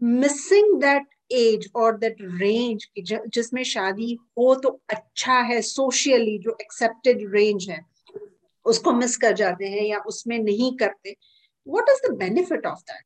missing 0.00 0.74
that 0.82 1.06
age 1.32 1.70
और 1.74 1.96
दैट 1.98 2.16
रेंज 2.20 2.86
जिसमें 3.28 3.62
शादी 3.64 4.18
हो 4.38 4.54
तो 4.54 4.80
अच्छा 4.90 5.40
है 5.40 5.60
सोशली 5.62 6.38
जो 6.38 6.56
एक्सेप्टेड 6.60 7.34
रेंज 7.34 7.70
है, 7.70 7.80
उसको 8.66 8.92
मिस 8.92 9.16
कर 9.16 9.32
जाते 9.32 9.68
हैं 9.68 9.82
या 9.82 9.98
उसमें 9.98 10.38
नहीं 10.38 10.76
करते 10.76 11.16
what 11.68 11.88
is 11.88 12.12
the 12.12 12.14
benefit 12.16 12.66
of 12.66 12.78
that 12.78 13.04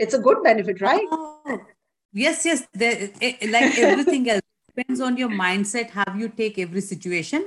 it's 0.00 0.14
a 0.14 0.18
good 0.18 0.42
benefit 0.42 0.82
right 0.82 1.66
yes 2.16 2.46
yes 2.46 2.66
like 3.44 3.78
everything 3.78 4.28
else 4.28 4.42
depends 4.42 5.00
on 5.00 5.18
your 5.18 5.30
mindset 5.30 5.90
how 5.94 6.18
you 6.18 6.28
take 6.28 6.58
every 6.58 6.80
situation 6.80 7.44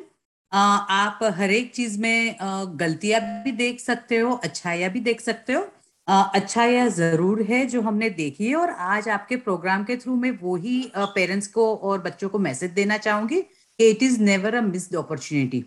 आप 0.52 1.20
हर 1.24 1.52
एक 1.52 1.74
चीज़ 1.74 2.00
में 2.00 2.38
uh, 2.38 2.80
गलतियाँ 2.80 3.22
भी 3.44 3.52
देख 3.52 3.80
सकते 3.80 4.18
हो 4.18 4.34
अच्छाया 4.34 4.90
भी 4.90 5.00
देख 5.00 5.22
सकते 5.22 5.54
हो 5.54 5.68
अच्छा 6.08 6.64
यह 6.66 6.88
ज़रूर 6.90 7.42
है 7.44 7.66
जो 7.68 7.82
हमने 7.82 8.10
देखी 8.10 8.48
है 8.48 8.56
और 8.56 8.70
आज 8.90 9.08
आपके 9.10 9.36
प्रोग्राम 9.38 9.84
के 9.84 9.96
थ्रू 9.98 10.16
में 10.16 10.30
वो 10.42 10.56
ही 10.56 10.92
पेरेंट्स 10.96 11.48
को 11.48 11.74
और 11.78 12.02
बच्चों 12.02 12.30
को 12.30 12.40
मैसेज 12.40 12.72
देना 12.72 12.98
चाहूँगी 12.98 13.42
कि 13.42 13.90
it 13.90 14.04
is 14.04 14.22
never 14.22 14.56
a 14.56 14.62
missed 14.62 14.96
opportunity 14.96 15.64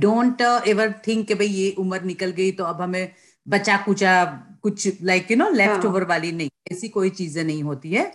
don't 0.00 0.40
ever 0.68 0.92
think 1.06 1.26
कि 1.28 1.34
भाई 1.34 1.46
ये 1.46 1.70
उम्र 1.78 2.02
निकल 2.02 2.30
गई 2.30 2.50
तो 2.52 2.64
अब 2.64 2.80
हमें 2.82 3.12
बचा 3.46 3.76
कुचा 3.84 4.24
कुछ 4.62 5.02
like 5.02 5.30
you 5.30 5.36
know 5.36 5.48
left 5.50 5.84
over 5.86 6.04
वाली 6.04 6.32
नहीं 6.32 6.50
ऐसी 6.72 6.88
कोई 6.88 7.10
चीज़ें 7.10 7.42
नहीं 7.44 7.62
होती 7.62 7.92
है। 7.92 8.12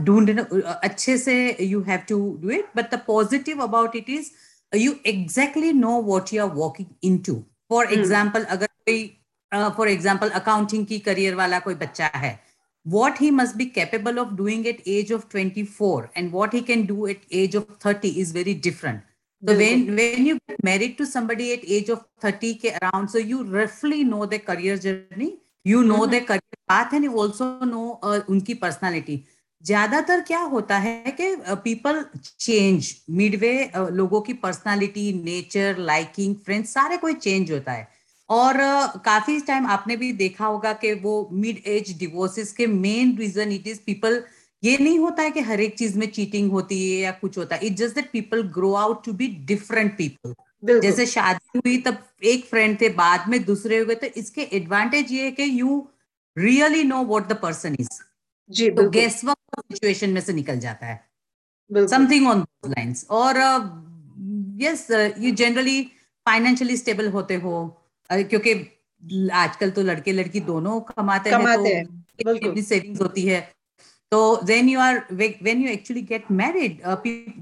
ढूँढने 0.00 0.42
अच्छे 0.72 1.16
से 1.18 1.36
you 1.60 1.80
have 1.88 2.00
to 2.08 2.18
do 2.42 2.50
it 2.50 2.70
but 2.76 2.90
the 2.94 3.00
positive 3.06 3.62
about 3.62 3.96
it 3.96 4.10
is 4.10 4.30
you 4.72 4.94
exactly 5.06 5.72
know 5.72 6.00
what 6.02 6.32
you 6.34 6.42
are 6.46 6.50
walking 6.54 6.88
into 7.26 7.34
for 7.70 7.92
example 7.92 8.44
अगर 8.46 8.66
कोई 8.66 9.04
फॉर 9.52 9.88
एग्ज़ाम्पल 9.88 10.28
अकाउंटिंग 10.40 10.86
की 10.86 10.98
करियर 10.98 11.34
वाला 11.34 11.58
कोई 11.58 11.74
बच्चा 11.74 12.10
है 12.14 12.38
what 12.86 13.20
he 13.20 13.30
must 13.30 13.56
be 13.56 13.64
capable 13.66 14.18
of 14.18 14.34
doing 14.34 14.66
at 14.66 14.82
age 14.88 15.12
of 15.12 15.24
twenty 15.30 15.62
four 15.78 16.08
and 16.16 16.30
what 16.32 16.54
he 16.54 16.60
can 16.70 16.86
do 16.86 17.06
at 17.06 17.22
age 17.32 17.56
of 17.56 17.72
thirty 17.86 18.08
is 18.20 18.34
very 18.34 18.54
different 18.64 19.00
तो 19.42 19.54
when 19.54 19.90
when 19.94 20.26
you 20.26 20.34
get 20.36 20.64
married 20.64 20.96
to 20.98 21.04
somebody 21.04 21.48
at 21.50 21.64
age 21.78 21.90
of 21.90 22.00
thirty 22.24 22.52
के 22.54 22.68
around 22.70 23.08
so 23.08 23.18
you 23.18 23.42
रफली 23.52 24.04
know 24.04 24.24
the 24.26 24.40
career 24.46 24.78
journey 24.78 25.32
you 25.66 25.82
know 25.82 26.04
the 26.06 26.24
career 26.28 26.56
बात 26.70 26.94
and 26.94 27.04
you 27.04 27.12
also 27.20 27.44
know 27.64 27.88
उनकी 28.28 28.54
personality 28.54 29.22
ज़्यादातर 29.64 30.20
क्या 30.20 30.40
होता 30.40 30.76
है 30.78 31.10
कि 31.10 31.34
पीपल 31.64 32.04
चेंज 32.24 32.94
मिडवे 33.10 33.52
लोगों 33.92 34.20
की 34.20 34.32
पर्सनालिटी 34.42 35.12
नेचर 35.24 35.78
लाइकिंग 35.78 36.34
फ्रेंड्स 36.44 36.74
सारे 36.74 36.96
कोई 36.96 37.14
चेंज 37.14 37.50
होता 37.52 37.72
है। 37.72 37.88
और 38.30 38.56
काफ़ी 39.04 39.40
टाइम 39.40 39.66
आपने 39.66 39.96
भी 39.96 40.12
देखा 40.12 40.46
होगा 40.46 40.72
कि 40.82 40.92
वो 41.02 41.28
मिड 41.32 41.62
एज 41.66 41.96
डिवोर्सेस 41.98 42.52
के 42.52 42.66
main 42.66 43.16
reason 43.18 43.52
it 43.52 43.66
is 43.66 43.80
people 43.86 44.22
ये 44.62 44.76
नहीं 44.78 44.98
होता 44.98 45.22
है 45.22 45.30
कि 45.30 45.40
हर 45.40 45.60
एक 45.60 45.78
चीज़ 45.78 45.98
में 45.98 46.06
चीटिंग 46.10 46.50
होती 46.52 46.80
है 46.82 46.98
या 47.00 47.10
कुछ 47.20 47.38
होता 47.38 47.56
है। 47.56 47.66
It 47.66 47.76
just 47.76 47.94
that 47.94 48.10
people 48.12 48.42
grow 48.54 48.72
out 48.74 49.04
to 49.04 49.12
be 49.12 49.26
different 49.46 49.96
people 49.98 50.34
जैसे 50.82 51.06
शादी 51.06 51.58
हुई 51.58 51.76
तब 51.82 51.98
एक 52.24 52.44
फ्रेंड 52.46 52.80
थे 52.80 52.88
बाद 52.94 53.28
में 53.28 53.42
दूसरे 53.44 53.78
हो 53.78 53.84
गए 53.86 53.94
तो 53.94 54.06
इसके 54.16 54.42
एडवांटेज 54.56 55.12
ये 55.12 55.24
है 55.24 55.30
कि 55.30 55.48
you 55.60 55.86
really 56.36 56.84
know 56.84 57.02
what 57.04 57.28
the 57.28 57.38
person 57.42 57.76
is 57.80 57.88
जी 58.50 58.70
तो 58.70 58.88
गेस 58.90 59.24
वर्क 59.24 59.62
सिचुएशन 59.72 60.10
में 60.10 60.20
से 60.20 60.32
निकल 60.32 60.58
जाता 60.60 60.86
है। 60.86 61.00
समथिंग 61.70 62.26
ऑन 62.28 62.44
लाइन्स 62.66 63.06
और 63.10 63.36
yes 64.62 64.86
you 65.18 65.34
generally 65.34 65.82
financially 66.26 66.76
stable 66.76 67.08
होते 67.10 67.34
हो। 67.36 67.77
क्योंकि 68.10 68.52
आजकल 69.34 69.70
तो 69.70 69.82
लड़के 69.82 70.12
लड़की 70.12 70.40
दोनों 70.42 70.80
कमाते, 70.82 71.30
कमाते 71.30 71.74
हैं 71.74 71.84
तो 72.18 72.34
अपनी 72.48 72.62
सेविंग्स 72.62 73.00
होती 73.00 73.22
है। 73.24 73.40
तो 74.12 74.18
then 74.44 74.68
you 74.68 74.80
are 74.80 75.02
when 75.12 75.62
you 75.62 75.68
actually 75.70 76.02
get 76.04 76.30
married 76.32 76.80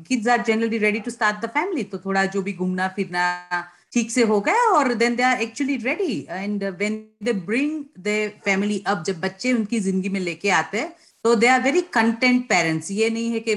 kids 0.08 0.28
are 0.28 0.42
generally 0.44 0.78
ready 0.78 1.00
to 1.00 1.10
start 1.10 1.44
the 1.44 1.48
family 1.50 1.82
तो 1.84 1.98
थोड़ा 1.98 2.24
जो 2.26 2.42
भी 2.42 2.52
घूमना 2.54 2.88
फिरना 2.96 3.62
ठीक 3.92 4.10
से 4.10 4.22
हो 4.24 4.40
गया 4.40 4.68
और 4.70 4.92
then 4.94 5.16
they 5.16 5.22
are 5.22 5.42
actually 5.42 5.76
ready 5.84 6.18
and 6.30 6.64
when 6.64 6.96
they 7.24 7.32
bring 7.44 7.84
the 8.00 8.16
family 8.44 8.82
अब 8.86 9.02
जब 9.04 9.20
बच्चे 9.20 9.52
उनकी 9.52 9.80
ज़िंदगी 9.80 10.08
में 10.08 10.20
लेके 10.20 10.50
आते 10.58 10.80
हैं 10.80 10.92
तो 11.24 11.34
they 11.34 11.46
are 11.48 11.62
very 11.62 11.80
content 11.94 12.48
parents 12.48 12.90
ये 12.90 13.10
नहीं 13.10 13.30
है 13.32 13.40
कि 13.40 13.54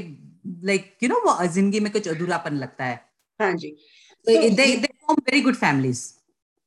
लाइक 0.65 0.91
यू 1.03 1.09
नो 1.09 1.21
वो 1.25 1.45
ज़िंदगी 1.47 1.79
में 1.79 1.91
कुछ 1.91 2.07
अधूरापन 2.07 2.53
लगता 2.57 2.85
है। 2.85 2.95
हाँ 3.39 3.51
जी। 3.53 3.75
They 4.27 4.49
they 4.51 4.75
form 4.77 5.21
very 5.21 5.41
good 5.41 5.55
families 5.57 6.07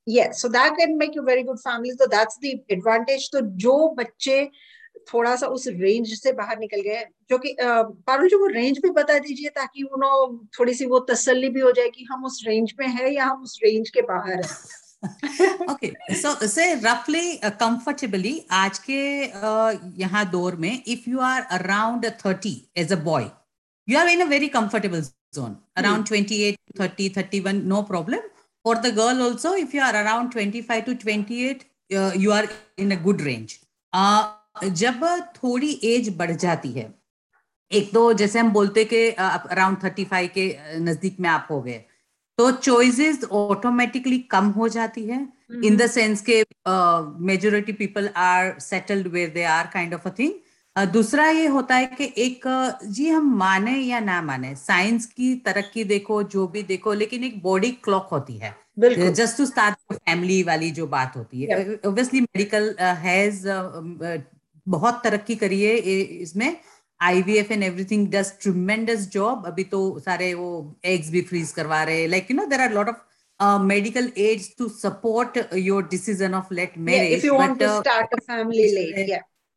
yes 0.06 0.40
so 0.40 0.48
that 0.48 0.76
can 0.76 0.98
make 0.98 1.14
you 1.14 1.22
very 1.22 1.42
good 1.42 1.60
families. 1.60 1.96
So 1.98 2.06
that's 2.06 2.38
the 2.38 2.60
advantage. 2.70 3.28
तो 3.32 3.40
जो 3.64 3.88
बच्चे 3.98 4.44
थोड़ा 5.12 5.34
सा 5.36 5.46
उस 5.46 5.66
रेंज 5.68 6.08
से 6.18 6.32
बाहर 6.32 6.58
निकल 6.58 6.80
गए 6.80 7.04
जो 7.30 7.38
कि 7.38 7.56
पारुल 7.60 8.28
जी 8.28 8.36
वो 8.36 8.46
रेंज 8.46 8.78
भी 8.82 8.90
बता 8.98 9.18
दीजिए 9.18 9.48
ताकि 9.56 9.82
वो 9.82 10.48
थोड़ी 10.58 10.74
सी 10.74 10.86
वो 10.86 10.98
तसल्ली 11.10 11.48
भी 11.48 11.60
हो 11.60 11.72
जाए 11.78 11.88
कि 11.88 12.04
हम 12.10 12.24
उस 12.24 12.42
रेंज 12.46 12.74
में 12.80 12.86
है 12.88 13.14
या 13.14 13.24
हम 13.24 13.42
उस 13.42 13.58
रेंज 13.64 13.90
के 13.90 14.02
बाहर 14.10 14.44
हैं। 14.44 15.70
ओके 15.72 15.92
सो 16.16 16.34
से 16.46 16.74
रफली 16.74 17.36
कंफर्टेबली 17.44 18.34
आज 18.50 18.78
के 18.78 19.00
uh, 19.26 19.78
यहाँ 19.98 20.30
दौर 20.30 20.56
में 20.56 20.82
if 20.86 21.10
you 21.10 21.20
are 21.30 21.42
around 21.58 22.06
thirty 22.26 22.56
age 22.76 22.92
a 22.92 22.96
boy 23.04 23.30
you 23.88 23.98
are 23.98 24.08
in 24.08 24.20
a 24.20 24.28
very 24.28 24.48
comfortable 24.48 25.02
zone. 25.32 25.58
Around 25.76 26.08
hmm. 26.08 26.14
28 26.14 26.56
30 26.76 27.08
31 27.10 27.64
no 27.64 27.82
problem. 27.82 28.20
For 28.64 28.76
the 28.76 28.92
girl 28.92 29.22
also 29.22 29.52
if 29.54 29.74
you 29.74 29.80
are 29.80 29.94
around 29.94 30.30
25 30.32 30.84
to 30.84 30.94
28 30.94 31.64
uh, 31.90 32.12
you 32.16 32.32
are 32.32 32.46
in 32.78 32.92
a 32.92 32.96
good 32.96 33.20
range. 33.22 33.60
Uh, 33.92 34.28
जब 34.62 35.00
थोड़ी 35.36 35.70
as 35.84 36.08
बढ़ 36.16 36.30
जाती 36.32 36.70
है 36.72 36.92
एक 37.70 37.92
तो 37.92 38.12
जैसे 38.12 38.38
हम 38.38 38.50
बोलते 38.52 38.84
कि 38.84 38.98
अराउंड 39.10 39.76
थर्टी 39.84 40.04
फाइव 40.04 40.30
के 40.34 40.44
नज़दीक 40.80 41.20
में 41.20 41.28
आप 41.28 41.46
हो 41.50 41.60
गए 41.62 41.78
तो 42.38 42.50
चॉइसेस 42.50 43.24
ऑटोमेटिकली 43.32 44.18
कम 44.30 44.48
हो 44.56 44.68
जाती 44.76 45.04
है 45.06 45.20
इन 45.64 45.76
द 45.76 45.86
सेंस 45.90 46.22
के 46.28 46.42
majority 47.30 47.72
people 47.80 48.08
are 48.16 48.58
settled 48.60 49.06
where 49.14 49.30
they 49.30 49.44
are 49.54 49.70
kind 49.74 49.94
of 49.94 50.08
a 50.08 50.12
thing 50.18 50.32
दूसरा 50.76 51.28
ये 51.28 51.46
होता 51.46 51.74
है 51.76 51.86
कि 51.86 52.04
एक 52.18 52.42
जी 52.84 53.08
हम 53.08 53.34
माने 53.38 53.72
या 53.76 53.98
ना 54.00 54.20
माने 54.22 54.54
साइंस 54.56 55.06
की 55.06 55.34
तरक्की 55.46 55.84
देखो 55.84 56.22
जो 56.24 56.46
भी 56.46 56.62
देखो 56.62 56.92
लेकिन 56.92 57.24
एक 57.24 57.42
बॉडी 57.42 57.70
क्लॉक 57.84 58.08
होती 58.12 58.36
है। 58.36 58.54
जस्ट 59.12 59.36
टू 59.38 59.46
स्टार्ट 59.46 59.76
फैमिली 59.92 60.42
वाली 60.42 60.70
जो 60.70 60.86
बात 60.86 61.16
होती 61.16 61.42
है। 61.42 61.74
ऑब्वियसली 61.86 62.20
मेडिकल 62.20 62.74
हैज़ 62.80 63.46
बहुत 64.66 65.00
तरक्की 65.04 65.34
करी 65.36 65.62
है 65.62 65.74
इसमें। 66.22 66.56
IVF 67.00 67.50
and 67.52 67.62
everything 67.62 68.06
does 68.08 68.32
tremendous 68.42 69.08
job 69.12 69.46
अभी 69.46 69.64
तो 69.64 69.98
सारे 69.98 70.32
वो 70.34 70.50
एग्स 70.84 71.10
भी 71.10 71.20
फ्रीज 71.22 71.52
करवा 71.52 71.82
रहे 71.82 72.06
like 72.06 72.30
you 72.30 72.36
know 72.36 72.46
there 72.46 72.60
are 72.60 72.72
lot 72.72 72.88
of 72.88 73.60
medical 73.62 74.10
aids 74.18 74.54
to 74.58 74.68
support 74.68 75.38
your 75.56 75.88
decision 75.88 76.34
of 76.34 76.54
late 76.54 76.78
marriage 76.80 77.26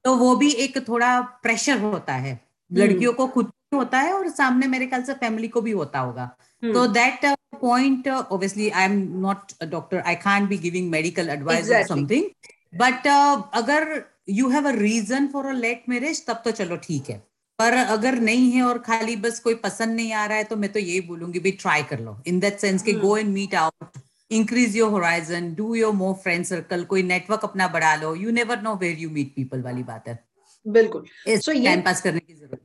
तो 0.06 0.16
वो 0.16 0.36
भी 0.36 0.52
एक 0.64 0.78
थोड़ा 0.88 1.20
प्रेशर 1.44 1.80
होता 1.82 2.14
है। 2.16 2.34
hmm. 2.36 2.80
लड़कियों 2.80 3.14
को 3.14 3.28
खुद 3.28 3.52
होता 3.74 4.00
है 4.00 4.14
और 4.14 4.28
सामने 4.32 4.68
मेरे 4.68 4.86
ख्याल 4.88 5.04
से 5.04 5.14
फैमिली 5.16 5.48
को 5.48 5.62
भी 5.62 5.72
होता 5.74 6.00
होगा। 6.00 6.26
तो 6.64 6.86
that 6.90 7.26
point 7.62 8.08
obviously 8.08 8.70
I 8.70 8.86
am 8.86 8.98
not 9.22 9.52
doctor 9.70 10.00
I 10.00 10.16
can 10.18 10.48
be 10.48 10.58
giving 10.58 10.90
medical 10.92 11.30
advice 11.30 11.72
और 11.72 11.84
समथिंग 11.88 12.30
बट 12.76 13.08
अगर 13.54 14.02
you 14.30 14.50
have 14.50 14.68
a 14.68 14.72
reason 14.76 15.28
for 15.28 15.46
a 15.46 15.54
late 15.54 15.84
marriage 15.90 16.26
तब 16.28 16.42
तो 16.46 16.52
चलो 16.54 16.78
ठीक 16.84 17.10
है। 17.10 17.18
पर 17.60 17.74
अगर 17.74 18.16
नहीं 18.22 18.50
है 18.52 18.62
और 18.64 18.78
खाली 18.86 19.16
बस 19.18 19.40
कोई 19.40 19.56
पसंद 19.56 19.96
नहीं 19.96 20.14
आ 20.14 20.26
रहा 20.26 20.38
है 20.38 20.44
तो 20.44 20.56
मैं 20.56 20.72
तो 20.72 20.80
यही 20.80 21.02
बोलूँगी 21.02 21.40
भी 21.40 21.52
ट्राई 21.54 21.84
कर 21.84 22.00
लो। 22.00 22.18
इन 22.28 22.40
दैट 22.40 22.60
सेंस 22.60 22.84
कि 22.84 22.94
go 22.96 23.18
and 23.18 23.30
meet 23.34 23.56
out 23.56 24.00
increase 24.32 24.76
your 24.78 24.92
horizon 24.92 25.54
do 25.56 25.74
your 25.76 25.94
more 25.94 26.14
friend 26.14 26.46
circle 26.46 26.84
कोई 26.84 27.04
नेटवर्क 27.04 27.44
अपना 27.44 27.68
बढ़ा 27.68 27.96
लो 27.96 28.16
you 28.16 28.32
never 28.32 28.62
know 28.62 28.76
where 28.76 28.98
you 29.00 29.10
meet 29.10 29.34
people 29.36 29.62
वाली 29.62 29.84
बात 29.84 30.08
है। 30.08 30.20
बिल्कुल। 30.66 31.06
सो 31.28 31.54
टाइम 31.54 31.82
पास 31.82 32.02
करने 32.02 32.20
की 32.20 32.34
ज़रूरत 32.34 32.65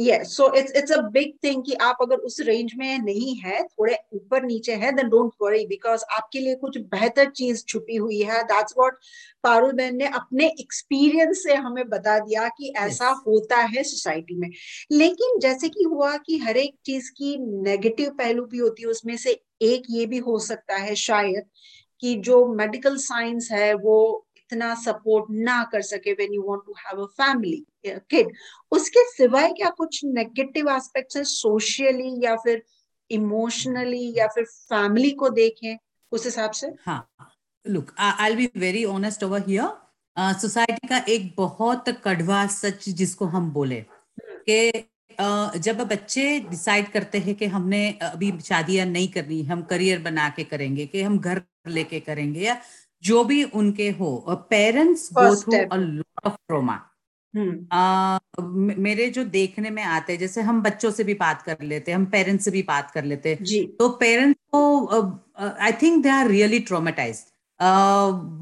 yes 0.00 0.34
so 0.36 0.46
it's 0.52 0.72
it's 0.72 0.90
a 0.90 1.02
big 1.12 1.32
thing 1.42 1.62
कि 1.62 1.74
आप 1.74 1.98
अगर 2.02 2.16
उस 2.16 2.40
रेंज 2.40 2.72
में 2.76 2.98
नहीं 2.98 3.34
है 3.36 3.62
थोड़े 3.62 3.96
ऊपर 4.14 4.42
नीचे 4.42 4.74
है 4.74 4.92
then 4.92 5.10
don't 5.10 5.34
worry 5.42 5.62
because 5.72 6.02
आपके 6.12 6.40
लिए 6.40 6.54
कुछ 6.54 6.78
बेहतर 6.78 7.30
चीज़ 7.30 7.64
छुपी 7.64 7.96
हुई 7.96 8.20
है 8.22 8.42
that's 8.42 8.76
what 8.78 8.92
पारुल 9.42 9.72
बहन 9.72 9.96
ने 9.96 10.06
अपने 10.06 10.46
एक्सपीरियंस 10.60 11.42
से 11.42 11.54
हमें 11.54 11.88
बता 11.88 12.18
दिया 12.18 12.48
कि 12.48 12.72
ऐसा 12.76 13.10
yes. 13.10 13.26
होता 13.26 13.56
है 13.56 13.82
सोसाइटी 13.82 14.36
में 14.36 14.48
लेकिन 14.92 15.38
जैसे 15.38 15.68
कि 15.68 15.84
हुआ 15.84 16.16
कि 16.16 16.38
हर 16.38 16.56
एक 16.56 16.74
चीज़ 16.84 17.10
की 17.10 17.36
नेगेटिव 17.62 18.10
पहलू 18.10 18.46
भी 18.46 18.58
होती 18.58 18.82
है 18.82 18.88
उसमें 18.88 19.16
से 19.16 19.40
एक 19.62 19.82
ये 19.90 20.06
भी 20.06 20.18
हो 20.18 20.38
सकता 20.38 20.76
है 20.76 20.94
शायद 20.94 21.44
कि 22.00 22.14
जो 22.14 22.46
मेडिकल 22.46 22.96
साइंस 22.96 23.48
है 23.52 23.74
वो 23.74 24.26
इतना 24.52 24.74
सपोर्ट 24.74 25.26
ना 25.30 25.64
कर 25.64 25.82
सके 25.82 26.12
when 26.12 26.32
you 26.32 26.42
want 26.42 26.60
to 26.66 26.72
have 26.72 27.02
a 27.02 27.06
family 27.06 27.64
kid 27.86 28.32
उसके 28.70 29.10
सिवाय 29.12 29.48
क्या 29.48 29.70
कुछ 29.70 30.00
नेगेटिव 30.04 30.70
एस्पेक्ट्स 30.70 31.16
हैं 31.16 31.24
सोशली 31.24 32.24
या 32.24 32.36
फिर 32.36 32.62
इमोशनली 33.10 34.14
या 34.18 34.26
फिर 34.26 34.44
फैमिली 34.44 35.10
को 35.10 35.28
देखें 35.28 35.76
उस 36.12 36.24
हिसाब 36.24 36.50
से? 36.50 36.66
हाँ 36.66 37.10
look 37.68 37.94
I 37.98 38.34
be 38.34 38.50
very 38.56 38.84
honest 38.84 39.24
over 39.24 39.44
here 39.48 40.38
society 40.40 40.88
का 40.88 41.04
एक 41.08 41.34
बहुत 41.36 41.88
कड़वा 41.88 42.46
सच 42.46 42.88
जिसको 42.88 43.24
हम 43.24 43.50
बोले 43.50 43.84
कि 44.20 44.70
uh, 45.20 45.56
जब 45.56 45.80
बच्चे 45.80 46.40
डिसाइड 46.40 46.92
करते 46.92 47.18
हैं 47.18 47.34
कि 47.34 47.46
हमने 47.46 47.98
अभी 48.02 48.40
शादियाँ 48.40 48.86
नहीं 48.86 49.08
करनी 49.08 49.42
हम 49.42 49.62
करियर 49.62 49.98
बना 49.98 50.28
के 50.28 50.44
करेंगे 50.44 50.86
कि 50.86 51.02
हम 51.02 51.18
घर 51.18 51.42
लेके 51.68 52.00
करेंगे 52.00 52.40
या 52.40 52.60
जो 53.02 53.24
भी 53.24 53.42
उनके 53.44 53.90
हो 53.90 54.10
parents 54.50 55.10
go 55.14 55.34
through 55.36 55.62
a 55.62 55.76
lot 55.76 56.26
of 56.26 56.36
trauma 56.48 56.80
मेरे 58.78 59.08
जो 59.10 59.24
देखने 59.24 59.70
में 59.70 59.82
आते 59.82 60.12
हैं 60.12 60.20
जैसे 60.20 60.40
हम 60.40 60.62
बच्चों 60.62 60.90
से 60.90 61.04
भी 61.04 61.14
बात 61.14 61.42
कर 61.42 61.62
लेते 61.62 61.90
हैं 61.90 61.98
हम 61.98 62.04
पेरेंट्स 62.06 62.44
से 62.44 62.50
भी 62.50 62.62
बात 62.62 62.90
कर 62.90 63.04
लेते 63.04 63.28
हैं 63.28 63.42
तो 63.78 63.88
पेरेंट्स 64.00 64.40
को 64.54 64.62
I 65.60 65.72
think 65.72 66.02
they 66.02 66.08
are 66.08 66.28
really 66.28 66.58
traumatize 66.60 67.24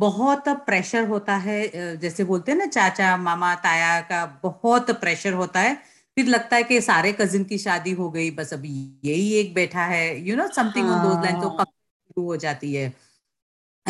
बहुत 0.01 0.49
प्रेशर 0.67 1.07
होता 1.09 1.37
है 1.37 1.97
जैसे 1.99 2.25
बोलते 2.25 2.53
हैं 2.53 2.59
ना 2.59 2.67
चाचा 2.67 3.17
मामा 3.17 3.55
ताया 3.65 4.01
का 4.01 4.25
बहुत 4.43 4.91
प्रेशर 5.01 5.33
होता 5.33 5.61
है। 5.61 5.75
फिर 6.17 6.27
लगता 6.27 6.57
है 6.57 6.63
कि 6.65 6.81
सारे 6.81 7.13
कजिन 7.13 7.45
की 7.45 7.59
शादी 7.59 7.91
हो 7.93 8.11
गई 8.11 8.31
बस 8.31 8.53
अभी 8.55 8.71
यही 9.05 9.33
एक 9.35 9.55
बैठा 9.55 9.85
है 9.87 10.05
you 10.29 10.37
know 10.37 10.47
something 10.55 10.91
on 10.91 11.01
those 11.01 11.21
line 11.23 11.37
तो 11.39 11.49
हो 12.19 12.37
जाती 12.37 12.75
है। 12.75 12.93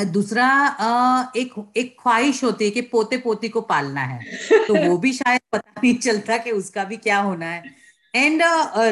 दूसरा 0.04 1.32
एक 1.36 1.72
एक 1.76 1.96
ख्वाहिश 2.02 2.44
होती 2.44 2.64
है 2.64 2.70
कि 2.70 2.80
पोते 2.80 3.16
पोती 3.16 3.48
को 3.48 3.60
पालना 3.60 4.00
है। 4.00 4.20
तो 4.68 4.90
वो 4.90 4.98
भी 4.98 5.12
शायद 5.12 5.40
पता 5.52 5.80
नहीं 5.84 5.94
चलता 5.94 6.38
कि 6.38 6.50
उसका 6.50 6.84
भी 6.84 6.96
क्या 6.96 7.18
होना 7.18 7.46
है। 7.46 7.62
And 8.14 8.42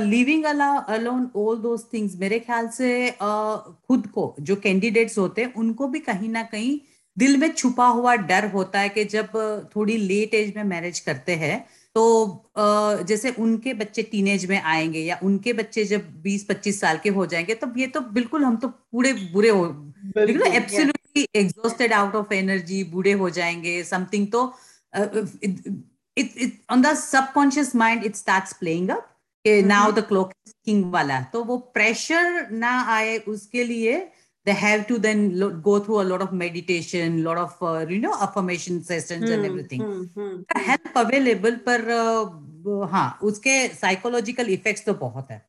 living 0.04 0.44
alone 0.44 1.30
all 1.36 1.58
those 1.58 1.80
things 1.92 2.16
मेरे 2.16 2.38
ख्याल 2.38 2.68
से 2.68 3.10
uh, 3.10 3.58
खुद 3.88 4.06
को 4.06 4.36
जो 4.40 4.56
कैंडिडेट्स 4.56 5.18
होते 5.18 5.42
हैं 5.42 5.54
उनको 5.54 5.88
भी 5.88 5.98
कहीं 5.98 6.28
ना 6.28 6.42
कहीं 6.42 6.80
दिल 7.18 7.36
में 7.36 7.52
छुपा 7.52 7.86
हुआ 7.86 8.14
डर 8.14 8.50
होता 8.50 8.80
है 8.80 8.88
कि 8.88 9.04
जब 9.04 9.28
थोड़ी 9.76 9.96
लेट 9.96 10.34
एज 10.34 10.56
में 10.56 10.64
मैरिज 10.64 11.00
करते 11.00 11.34
हैं 11.34 11.66
तो 11.94 12.32
uh, 12.58 13.06
जैसे 13.06 13.30
उनके 13.30 13.75
बच्चे 13.75 14.02
टीनेज 14.02 14.46
में 14.46 14.62
आएँगे 14.62 15.00
या 15.00 15.18
उनके 15.22 15.52
बच्चे 15.52 15.84
जब 15.84 16.22
20-25 16.22 16.80
साल 16.80 16.98
के 16.98 17.08
हो 17.08 17.26
जाएँगे 17.26 17.54
तब 17.54 17.75
ये 17.78 17.86
तो 17.86 18.00
बिल्कुल 18.00 18.44
हम 18.44 18.56
तो 18.56 18.68
पूरे 18.68 19.12
बुरे 19.12 19.48
हो 19.48 19.86
बिल्कुल 20.14 20.46
absolutely 20.46 21.28
exhausted 21.34 21.92
out 21.92 22.14
of 22.14 22.34
energy 22.34 22.84
बूढ़े 22.84 23.12
हो 23.12 23.30
जाएँगे 23.30 23.84
समथिंग 23.84 24.32
तो 24.32 24.54
it 24.96 25.80
it 26.18 26.62
on 26.70 26.82
the 26.82 26.94
subconscious 26.94 27.76
mind 27.76 28.04
it 28.04 28.16
starts 28.16 28.52
playing 28.52 28.90
up 28.90 29.08
now 29.46 29.92
the 29.92 29.98
clock 29.98 30.32
ticking 30.64 30.92
वाला। 30.92 31.20
तो 31.20 31.44
वो 31.44 31.58
प्रेशर 31.58 32.50
ना 32.50 32.82
आए 32.82 33.18
उसके 33.18 33.64
लिए 33.64 34.12
they 34.48 34.62
have 34.62 34.82
to 34.88 34.98
then 34.98 35.20
lo- 35.42 35.54
go 35.54 35.72
through 35.78 36.00
a 36.02 36.10
lot 36.10 36.20
of 36.20 36.34
meditation 36.40 37.14
lot 37.25 37.38
of 37.38 37.50
uh, 37.62 37.90
you 37.90 38.00
know 38.00 38.12
affirmation 38.26 38.76
sessions 38.90 39.25
hmm, 39.25 39.32
and 39.32 39.46
everything 39.46 39.80
hmm, 39.80 40.04
hmm, 40.18 40.66
help 40.66 41.06
available 41.06 41.58
पर 41.68 41.80
uh, 41.80 42.46
हाँ 42.92 43.18
उसके 43.22 43.68
साइकोलॉजिकल 43.68 44.48
इफेक्ट्स 44.48 44.84
तो 44.84 44.94
बहुत 44.94 45.30
है। 45.30 45.48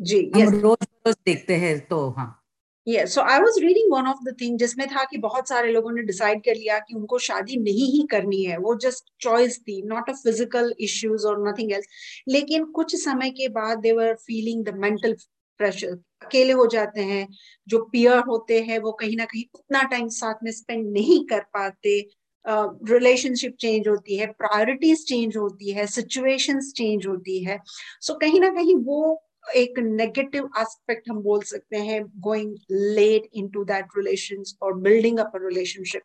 जी 0.00 0.32
हम 0.34 0.48
रोज 0.48 0.86
रोज 1.06 1.16
देखते 1.26 1.56
हैं 1.56 1.86
तो 1.86 2.10
हाँ। 2.10 2.45
Yeah, 2.86 3.06
so 3.06 3.22
I 3.22 3.40
was 3.40 3.60
reading 3.60 3.86
one 3.90 4.06
of 4.06 4.18
the 4.24 4.32
things 4.32 4.58
जिसमें 4.58 4.86
था 4.88 5.04
कि 5.04 5.18
बहुत 5.18 5.48
सारे 5.48 5.72
लोगों 5.72 5.92
ने 5.92 6.02
डिसाइड 6.02 6.42
कर 6.44 6.54
लिया 6.54 6.78
कि 6.78 6.94
उनको 6.94 7.18
शादी 7.18 7.56
नहीं 7.56 7.86
ही 7.92 8.06
करनी 8.10 8.42
है। 8.44 8.56
वो 8.58 8.74
जस्ट 8.82 9.04
चॉइस 9.20 9.58
थी 9.60 9.80
नॉट 9.82 10.10
अ 10.10 10.12
फ़िज़िकल 10.12 10.72
इश्यूज़ 10.80 11.26
और 11.26 11.48
नथिंग 11.48 11.72
एल्स 11.72 11.86
लेकिन 12.28 12.64
कुछ 12.72 12.94
समय 13.04 13.30
के 13.30 13.48
बाद 13.48 13.78
they 13.78 13.92
were 13.92 14.14
feeling 14.26 14.64
the 14.64 14.74
mental 14.76 15.16
pressure 15.60 15.98
अकेले 16.22 16.52
हो 16.52 16.66
जाते 16.66 17.00
हैं 17.00 17.26
जो 17.68 17.78
पियर 17.92 18.18
होते 18.28 18.60
हैं 18.60 18.78
वो 18.78 18.92
कहीं 18.92 19.16
ना 19.16 19.24
कहीं 19.24 19.44
उतना 19.54 19.82
टाइम 19.90 20.08
साथ 20.08 20.44
में 20.44 20.52
स्पेंड 20.52 20.86
नहीं 20.92 21.24
कर 21.24 21.40
पाते। 21.54 21.98
रिलेशनशिप 22.44 23.52
uh, 23.52 23.60
चेंज 23.60 23.88
होती 23.88 24.16
है 24.16 24.26
प्रायोरिटीज 24.32 25.04
चेंज 25.08 25.36
होती 25.36 25.72
है 25.72 25.86
सिचुएशंस 25.86 26.72
चेंज 26.76 27.06
होती 27.06 27.42
है। 27.44 27.58
सो 28.00 28.12
so, 28.12 28.20
कहीं 28.20 28.40
ना 28.40 28.50
कहीं 28.50 28.74
वो 28.76 29.22
एक 29.54 29.78
नेगेटिव 29.78 30.48
एस्पेक्ट 30.58 31.10
हम 31.10 31.18
बोल 31.18 31.42
सकते 31.42 31.76
हैं 31.76 32.02
going 32.20 32.56
late 32.70 33.28
into 33.34 33.64
that 33.64 33.86
relation 33.96 34.42
और 34.62 34.78
बिल्डिंग 34.78 35.18
अप 35.18 35.32
रिलेशनशिप 35.36 36.02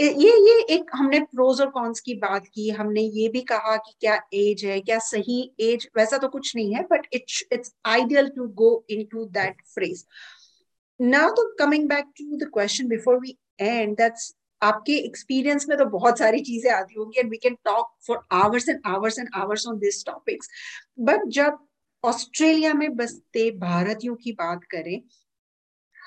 ये 0.00 0.30
ये 0.30 0.74
एक 0.74 0.90
हमने 0.94 1.20
प्रोज 1.20 1.60
और 1.60 1.70
कॉन्स 1.70 2.00
की 2.00 2.14
बात 2.14 2.46
की, 2.46 2.70
हमने 2.70 3.00
ये 3.00 3.28
भी 3.28 3.40
कहा 3.40 3.76
कि 3.76 3.92
क्या 4.00 4.14
एज 4.34 4.64
है, 4.64 4.80
क्या 4.80 4.98
सही 4.98 5.52
एज 5.60 5.88
वैसा 5.96 6.18
तो 6.18 6.28
कुछ 6.28 6.56
नहीं 6.56 6.74
है 6.74 6.82
but 6.82 7.06
it's 7.12 7.44
it's 7.52 7.74
ideal 7.86 8.28
to 8.28 8.46
go 8.48 8.84
into 8.90 9.24
that 9.24 9.62
phase 9.74 10.06
now 11.00 11.30
तो 11.30 11.56
coming 11.56 11.88
back 11.88 12.04
to 12.04 12.36
the 12.36 12.50
question 12.54 12.88
before 12.88 13.18
we 13.20 13.36
and 13.60 13.96
that's 13.96 14.34
आपके 14.62 14.92
एक्सपीरियंस 14.92 15.66
में 15.68 15.78
तो 15.78 15.84
बहुत 15.84 16.18
सारी 16.18 16.40
चीज़ें 16.40 16.70
आती 16.72 16.94
होंगी 16.98 17.20
and 17.20 17.30
we 17.30 17.36
can 17.36 17.54
talk 17.54 17.94
for 18.06 18.20
hours 18.32 18.68
and 18.68 18.80
hours 18.86 19.18
and 19.18 19.28
hours 19.34 19.66
on 19.66 19.78
this 19.78 20.04
topics 20.06 20.48
but 21.00 21.28
जब 21.28 21.58
ऑस्ट्रेलिया 22.04 22.72
में 22.74 22.94
बसते 22.96 23.50
भारतीयों 23.58 24.14
की 24.22 24.32
बात 24.40 24.64
करें 24.70 25.00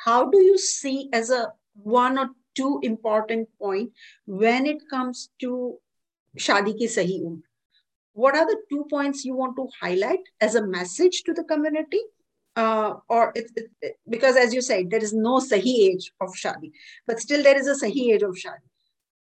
how 0.06 0.26
do 0.32 0.40
you 0.40 0.58
see 0.58 0.98
as 1.16 1.32
a 1.32 1.46
one 1.88 2.18
और 2.20 2.34
two 2.56 2.80
important 2.84 3.48
point 3.60 3.92
when 4.26 4.66
it 4.66 4.84
comes 4.90 5.30
to 5.44 5.78
shadi 6.48 6.74
ki 6.82 6.88
sahi 6.98 7.18
umr 7.30 8.22
what 8.24 8.38
are 8.42 8.46
the 8.52 8.58
two 8.70 8.84
points 8.92 9.24
you 9.30 9.36
want 9.40 9.58
to 9.58 9.66
highlight 9.80 10.30
as 10.48 10.56
a 10.60 10.66
message 10.76 11.18
to 11.24 11.34
the 11.40 11.44
community 11.44 12.02
uh, 12.56 12.94
or 13.10 13.34
it, 13.36 13.52
it, 13.58 13.66
it, 13.82 13.98
because 14.10 14.38
as 14.38 14.54
you 14.54 14.62
said 14.62 14.90
there 14.90 15.04
is 15.10 15.14
no 15.14 15.36
sahi 15.50 15.76
age 15.90 16.08
of 16.22 16.40
shadi 16.44 16.72
but 17.08 17.20
still 17.26 17.44
there 17.44 17.60
is 17.64 17.68
a 17.68 17.78
sahi 17.84 18.08
age 18.14 18.26
of 18.30 18.42
shadi 18.46 18.66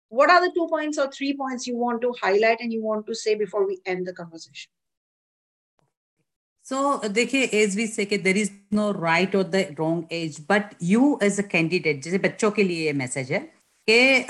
what 0.09 0.35
are 0.35 0.41
the 0.45 0.53
two 0.59 0.67
points 0.75 0.99
or 0.99 1.09
three 1.17 1.33
points 1.45 1.69
you 1.69 1.77
want 1.77 2.01
to 2.07 2.13
highlight 2.21 2.61
and 2.61 2.73
you 2.73 2.83
want 2.83 3.07
to 3.07 3.15
say 3.15 3.37
before 3.45 3.67
we 3.67 3.79
end 3.95 4.07
the 4.07 4.17
conversation 4.21 4.71
so, 6.71 7.09
देखिए 7.09 7.45
as 7.45 7.77
we 7.77 7.87
say 7.87 8.05
there 8.05 8.37
is 8.37 8.51
no 8.75 8.91
right 8.93 9.37
और 9.37 9.43
the 9.43 9.67
wrong 9.79 10.13
age 10.13 10.37
but 10.51 10.75
you 10.83 11.19
as 11.23 11.39
a 11.39 11.43
candidate 11.43 12.03
जैसे 12.03 12.19
बच्चों 12.19 12.51
के 12.51 12.63
लिए 12.63 12.87
ये 12.87 12.93
message 12.93 13.33
है 13.33 13.39
कि 13.89 14.23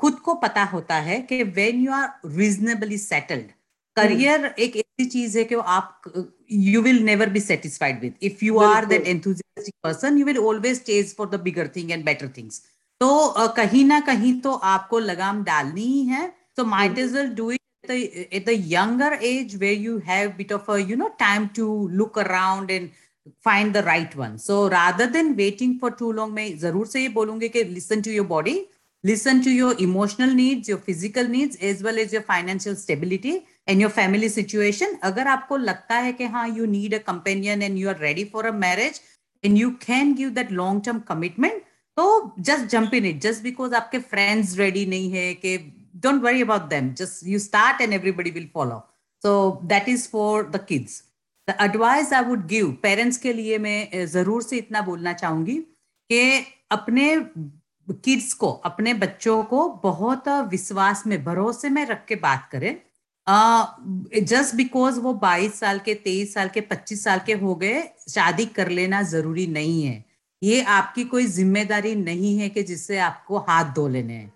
खुद 0.00 0.14
को 0.14 0.34
पता 0.34 0.64
होता 0.64 0.94
है 0.94 1.20
कि 1.20 1.42
when 1.42 1.80
you 1.80 1.92
are 1.92 2.08
reasonably 2.26 2.98
settled 2.98 3.50
career 3.96 4.54
एक 4.58 4.76
ऐसी 4.76 5.04
चीज़ 5.04 5.38
है 5.38 5.44
कि 5.44 5.54
आप 5.54 6.12
you 6.52 6.82
will 6.82 7.02
never 7.02 7.28
be 7.28 7.40
satisfied 7.40 8.00
with 8.00 8.14
if 8.22 8.44
you 8.44 8.58
are 8.58 8.84
that 8.84 9.06
enthusiastic 9.06 9.74
person 9.82 10.18
you 10.18 10.26
will 10.26 10.38
always 10.38 10.82
chase 10.82 11.14
for 11.16 11.28
the 11.28 11.40
bigger 11.40 11.68
thing 11.76 11.90
and 11.90 12.04
better 12.04 12.28
things 12.28 12.62
तो 13.00 13.34
uh, 13.38 13.56
कहीं 13.56 13.84
ना 13.84 14.00
कहीं 14.00 14.40
तो 14.40 14.52
आपको 14.52 14.98
लगाम 14.98 15.44
डालनी 15.44 15.82
ही 15.82 16.04
है। 16.04 16.32
तो 16.56 16.64
might 16.64 16.98
as 16.98 17.14
well 17.14 17.34
do 17.34 17.50
it 17.50 17.60
the 17.86 18.28
at 18.32 18.44
the 18.46 18.56
younger 18.56 19.12
age 19.20 19.56
where 19.56 19.72
you 19.86 19.98
have 20.10 20.36
bit 20.36 20.52
of 20.52 20.68
a 20.68 20.82
you 20.82 20.96
know 20.96 21.10
time 21.18 21.48
to 21.50 21.88
look 21.88 22.16
around 22.16 22.70
and 22.70 22.90
find 23.40 23.74
the 23.74 23.82
right 23.82 24.14
one 24.16 24.38
so 24.38 24.68
rather 24.68 25.06
than 25.06 25.34
waiting 25.36 25.78
for 25.78 25.90
too 25.90 26.12
long 26.12 26.32
मैं 26.34 26.46
ज़रूर 26.58 26.86
से 26.86 27.00
ये 27.02 27.08
बोलूँगी 27.18 27.48
कि 27.56 27.64
listen 27.74 28.02
to 28.02 28.10
your 28.10 28.24
body 28.32 28.56
listen 29.04 29.42
to 29.42 29.50
your 29.50 29.74
emotional 29.86 30.34
needs 30.42 30.68
your 30.68 30.78
physical 30.78 31.26
needs 31.36 31.56
as 31.70 31.82
well 31.82 31.98
as 31.98 32.12
your 32.12 32.22
financial 32.22 32.74
stability 32.76 33.34
and 33.66 33.80
your 33.80 33.90
family 33.90 34.28
situation 34.28 34.98
अगर 35.10 35.28
आपको 35.28 35.56
लगता 35.56 35.98
है 36.06 36.12
कि 36.20 36.24
हाँ 36.34 36.46
you 36.56 36.66
need 36.66 36.94
a 36.94 37.00
companion 37.10 37.62
and 37.68 37.78
you 37.78 37.88
are 37.94 37.98
ready 38.00 38.24
for 38.34 38.46
a 38.46 38.52
marriage 38.52 39.00
and 39.44 39.58
you 39.58 39.72
can 39.86 40.14
give 40.20 40.34
that 40.34 40.50
long 40.50 40.82
term 40.82 41.00
commitment 41.12 41.62
तो 41.98 42.04
just 42.50 42.68
jump 42.74 42.94
in 42.98 43.04
it 43.12 43.20
just 43.20 43.42
because 43.42 43.74
आपके 43.80 43.98
friends 44.12 44.58
ready 44.58 44.86
नहीं 44.86 45.10
है 45.10 45.32
कि 45.44 45.56
don't 46.00 46.22
worry 46.22 46.40
about 46.40 46.70
them. 46.70 46.94
Just 46.94 47.24
you 47.24 47.38
start 47.38 47.80
and 47.80 47.94
everybody 47.94 48.30
will 48.30 48.48
follow. 48.52 48.84
So 49.22 49.60
that 49.64 49.88
is 49.88 50.06
for 50.06 50.44
the 50.44 50.58
kids. 50.58 51.02
The 51.48 51.62
advice 51.62 52.12
i 52.12 52.22
would 52.22 52.46
give, 52.48 52.80
parents 52.82 53.16
के 53.18 53.32
लिए 53.32 53.58
मैं 53.58 54.06
ज़रूर 54.06 54.42
से 54.42 54.56
इतना 54.56 54.80
बोलना 54.82 55.12
चाहूँगी 55.12 55.56
कि 56.10 56.44
अपने 56.70 57.16
किड्स 57.88 58.32
को, 58.32 58.50
अपने 58.64 58.94
बच्चों 58.94 59.42
को 59.44 59.68
बहुत 59.82 60.28
विश्वास 60.50 61.02
में, 61.06 61.24
भरोसे 61.24 61.68
में 61.70 61.84
रख 61.86 62.04
के 62.08 62.16
बात 62.16 62.48
करें। 62.52 62.76
जस्ट 64.24 64.54
बिकॉज़ 64.54 65.00
वो 65.00 65.12
22 65.24 65.58
साल 65.60 65.78
के 65.84 65.94
23 65.94 66.34
साल 66.34 66.48
के 66.54 66.60
25 66.60 67.04
साल 67.04 67.20
के 67.26 67.32
हो 67.32 67.54
गए, 67.54 67.82
शादी 68.10 68.46
कर 68.46 68.68
लेना 68.68 69.02
ज़रूरी 69.02 69.46
नहीं 69.46 69.82
है। 69.84 70.04
ये 70.42 70.62
आपकी 70.62 71.04
कोई 71.04 71.26
ज़िम्मेदारी 71.26 71.94
नहीं 71.94 72.36
है 72.38 72.48
कि 72.48 72.62
जिससे 72.62 72.98
आपको 72.98 73.38
हाथ 73.48 73.72
धो 73.74 73.88
लेने 73.88 74.14
हैं। 74.14 74.33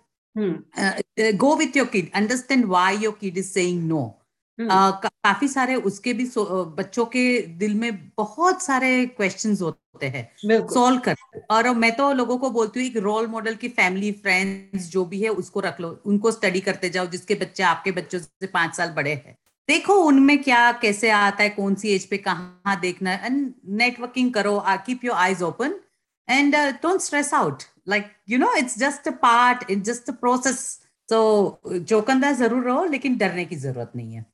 Go 1.37 1.55
with 1.57 1.77
your 1.77 1.87
kid 1.87 2.11
understand 2.15 2.65
why 2.67 2.97
your 2.99 3.19
kid 3.21 3.39
is 3.39 3.49
saying 3.49 3.89
no 3.89 4.15
काफ़ी 4.59 5.49
सारे 5.49 5.75
उसके 5.89 6.13
भी 6.13 6.25
बच्चों 6.39 7.05
के 7.07 7.41
दिल 7.59 7.75
में 7.75 7.99
बहुत 8.17 8.63
सारे 8.63 9.07
क्वेश्चंस 9.09 9.61
होते 9.63 10.07
हैं। 10.07 10.29
सॉल्व 10.69 11.01
कर। 11.01 11.17
और 11.51 11.69
मैं 11.75 11.91
तो 11.97 12.13
लोगों 12.13 12.39
को 12.39 12.51
बोलती 12.51 12.81
हूँ 12.81 12.89
एक 12.89 12.97
रोल 12.97 13.27
मॉडल 13.27 13.55
की 13.55 13.69
फैमिली 13.71 14.11
फ्रेंड्स 14.15 14.89
जो 14.91 15.05
भी 15.05 15.21
है 15.23 15.29
उसको 15.33 15.61
रख 15.61 15.81
लो। 15.81 15.91
उनको 16.07 16.31
स्टडी 16.31 16.61
करते 16.61 16.91
जाओ 16.91 17.07
जिसके 17.07 17.35
बच्चे 17.35 17.63
आपके 17.65 17.91
बच्चों 17.93 18.19
से 18.19 18.47
पाँच 18.49 18.75
साल 18.77 18.91
बड़े 18.97 19.11
हैं। 19.11 19.37
देखो 19.69 19.95
उनमें 20.03 20.43
क्या 20.43 20.71
कैसे 20.83 21.11
आता 21.13 21.43
है 21.43 21.49
कौन 21.51 21.75
सी 21.75 21.89
एज 21.95 22.05
पे 22.07 22.17
कहाँ 22.19 22.79
देखना 22.81 23.11
है। 23.11 23.27
एंड 23.27 23.53
नेटवर्किंग 23.79 24.33
करो 24.35 24.63
keep 24.87 25.05
your 25.05 25.17
eyes 25.17 25.43
open 25.43 25.75
and 26.29 26.57
don't 26.57 27.01
stress 27.01 27.35
out 27.35 27.63
like, 27.89 28.09
you 28.27 28.39
know, 28.39 28.53
it's 28.57 28.79
just 28.79 29.07
a 29.07 29.17
part, 29.25 29.65
it's 29.69 29.89
just 29.91 30.09
a 30.09 30.17
process. 30.25 30.63
So 31.09 31.19
चौकन्ना 31.67 32.33
ज़रूर 32.39 32.65
रहो, 32.65 32.85
लेकिन 32.87 33.17
डरने 33.19 33.45
की 33.45 33.57
ज़रूरत 33.57 33.93
नहीं 33.97 34.15
है। 34.15 34.25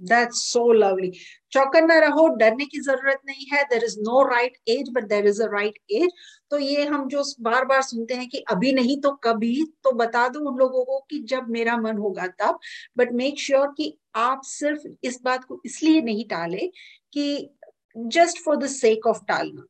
That's 0.00 0.38
so 0.44 0.60
lovely. 0.76 1.10
चौकन्ना 1.52 1.98
रहो, 2.00 2.26
डरने 2.36 2.64
की 2.66 2.80
ज़रूरत 2.80 3.20
नहीं 3.26 3.46
है। 3.52 3.62
There 3.72 3.84
is 3.84 3.98
no 4.00 4.22
right 4.28 4.56
age 4.68 4.88
but 4.94 5.04
there 5.08 5.26
is 5.26 5.42
a 5.42 5.46
right 5.52 5.78
age 5.92 6.10
तो 6.50 6.58
ये 6.58 6.84
हम 6.84 7.06
जो 7.08 7.22
बार 7.40 7.64
बार 7.64 7.82
सुनते 7.82 8.14
हैं 8.14 8.28
कि 8.28 8.38
अभी 8.50 8.72
नहीं 8.72 9.00
तो 9.00 9.10
कभी 9.24 9.64
तो 9.84 9.92
बता 9.96 10.26
दो 10.28 10.40
उन 10.50 10.58
लोगों 10.58 10.84
को 10.84 10.98
कि 11.10 11.18
जब 11.30 11.48
मेरा 11.50 11.76
मन 11.76 11.98
होगा 11.98 12.26
तब। 12.40 12.58
बट 12.98 13.12
मेक 13.20 13.38
श्योर 13.40 13.66
कि 13.76 13.92
आप 14.16 14.40
सिर्फ़ 14.44 14.86
इस 15.06 15.20
बात 15.24 15.44
को 15.44 15.60
इसलिए 15.66 16.00
नहीं 16.02 16.24
टाले 16.30 16.70
कि 17.12 17.56
just 17.96 18.44
for 18.44 18.56
the 18.56 18.66
sake 18.70 19.06
of 19.06 19.20
टालना। 19.28 19.66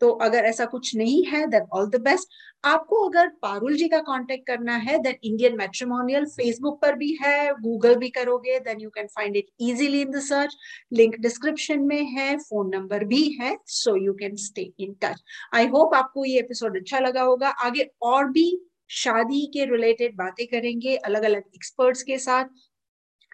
तो 0.00 0.10
अगर 0.22 0.44
ऐसा 0.44 0.64
कुछ 0.66 0.94
नहीं 0.96 1.24
है 1.26 1.46
देन 1.46 1.66
ऑल 1.72 1.86
द 1.90 2.00
बेस्ट 2.02 2.28
आपको 2.64 2.96
अगर 3.08 3.28
पारुल 3.42 3.76
जी 3.76 3.88
का 3.88 3.98
कांटेक्ट 4.02 4.46
करना 4.46 4.76
है 4.78 4.98
देन 4.98 5.14
इंडियन 5.24 5.56
मैट्रिमोनियल 5.56 6.24
फेसबुक 6.30 6.80
पर 6.82 6.94
भी 6.96 7.12
है 7.22 7.52
गूगल 7.60 7.94
भी 7.96 8.08
करोगे 8.10 8.58
then 8.60 8.80
you 8.80 8.90
can 8.90 9.06
find 9.16 9.36
it 9.36 9.50
easily 9.60 10.00
in 10.00 10.10
the 10.10 10.20
search 10.22 10.56
link 10.92 11.16
description 11.20 11.82
में 11.84 12.02
है 12.08 12.36
फ़ोन 12.38 12.74
नंबर 12.74 13.04
भी 13.06 13.22
है 13.40 13.56
so 13.72 13.96
you 13.96 14.12
can 14.20 14.36
stay 14.44 14.70
in 14.78 14.94
touch 15.02 15.22
I 15.54 15.66
hope 15.68 15.94
आपको 15.94 16.24
ये 16.24 16.38
एपिसोड 16.40 16.80
अच्छा 16.80 16.98
लगा 17.00 17.22
होगा। 17.22 17.48
आगे 17.48 17.90
और 18.04 18.30
भी 18.30 18.48
शादी 18.94 19.44
के 19.54 19.64
रिलेटेड 19.66 20.16
बातें 20.16 20.46
करेंगे 20.46 20.96
अलग 20.98 21.22
अलग 21.24 21.42
एक्सपर्ट्स 21.54 22.02
के 22.02 22.18
साथ। 22.18 22.44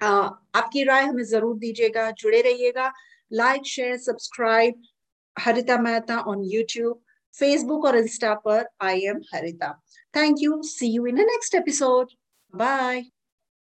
आपकी 0.01 0.83
राय 0.85 1.03
हमें 1.03 1.23
ज़रूर 1.25 1.57
दीजिएगा, 1.59 2.11
जुड़े 2.13 2.41
रहिएगा। 2.43 2.93
Like 3.31 3.67
share 3.67 3.97
subscribe 3.99 4.83
Harita 5.39 5.81
Mehta 5.81 6.23
on 6.25 6.45
YouTube, 6.45 6.99
Facebook 7.33 7.85
or 7.85 7.95
Insta 7.95 8.43
per 8.43 8.67
I 8.81 8.95
am 9.09 9.21
Harita. 9.33 9.77
Thank 10.13 10.41
you. 10.41 10.63
See 10.63 10.89
you 10.89 11.07
in 11.07 11.15
the 11.15 11.25
next 11.25 11.55
episode. 11.55 12.09
Bye. 12.53 13.05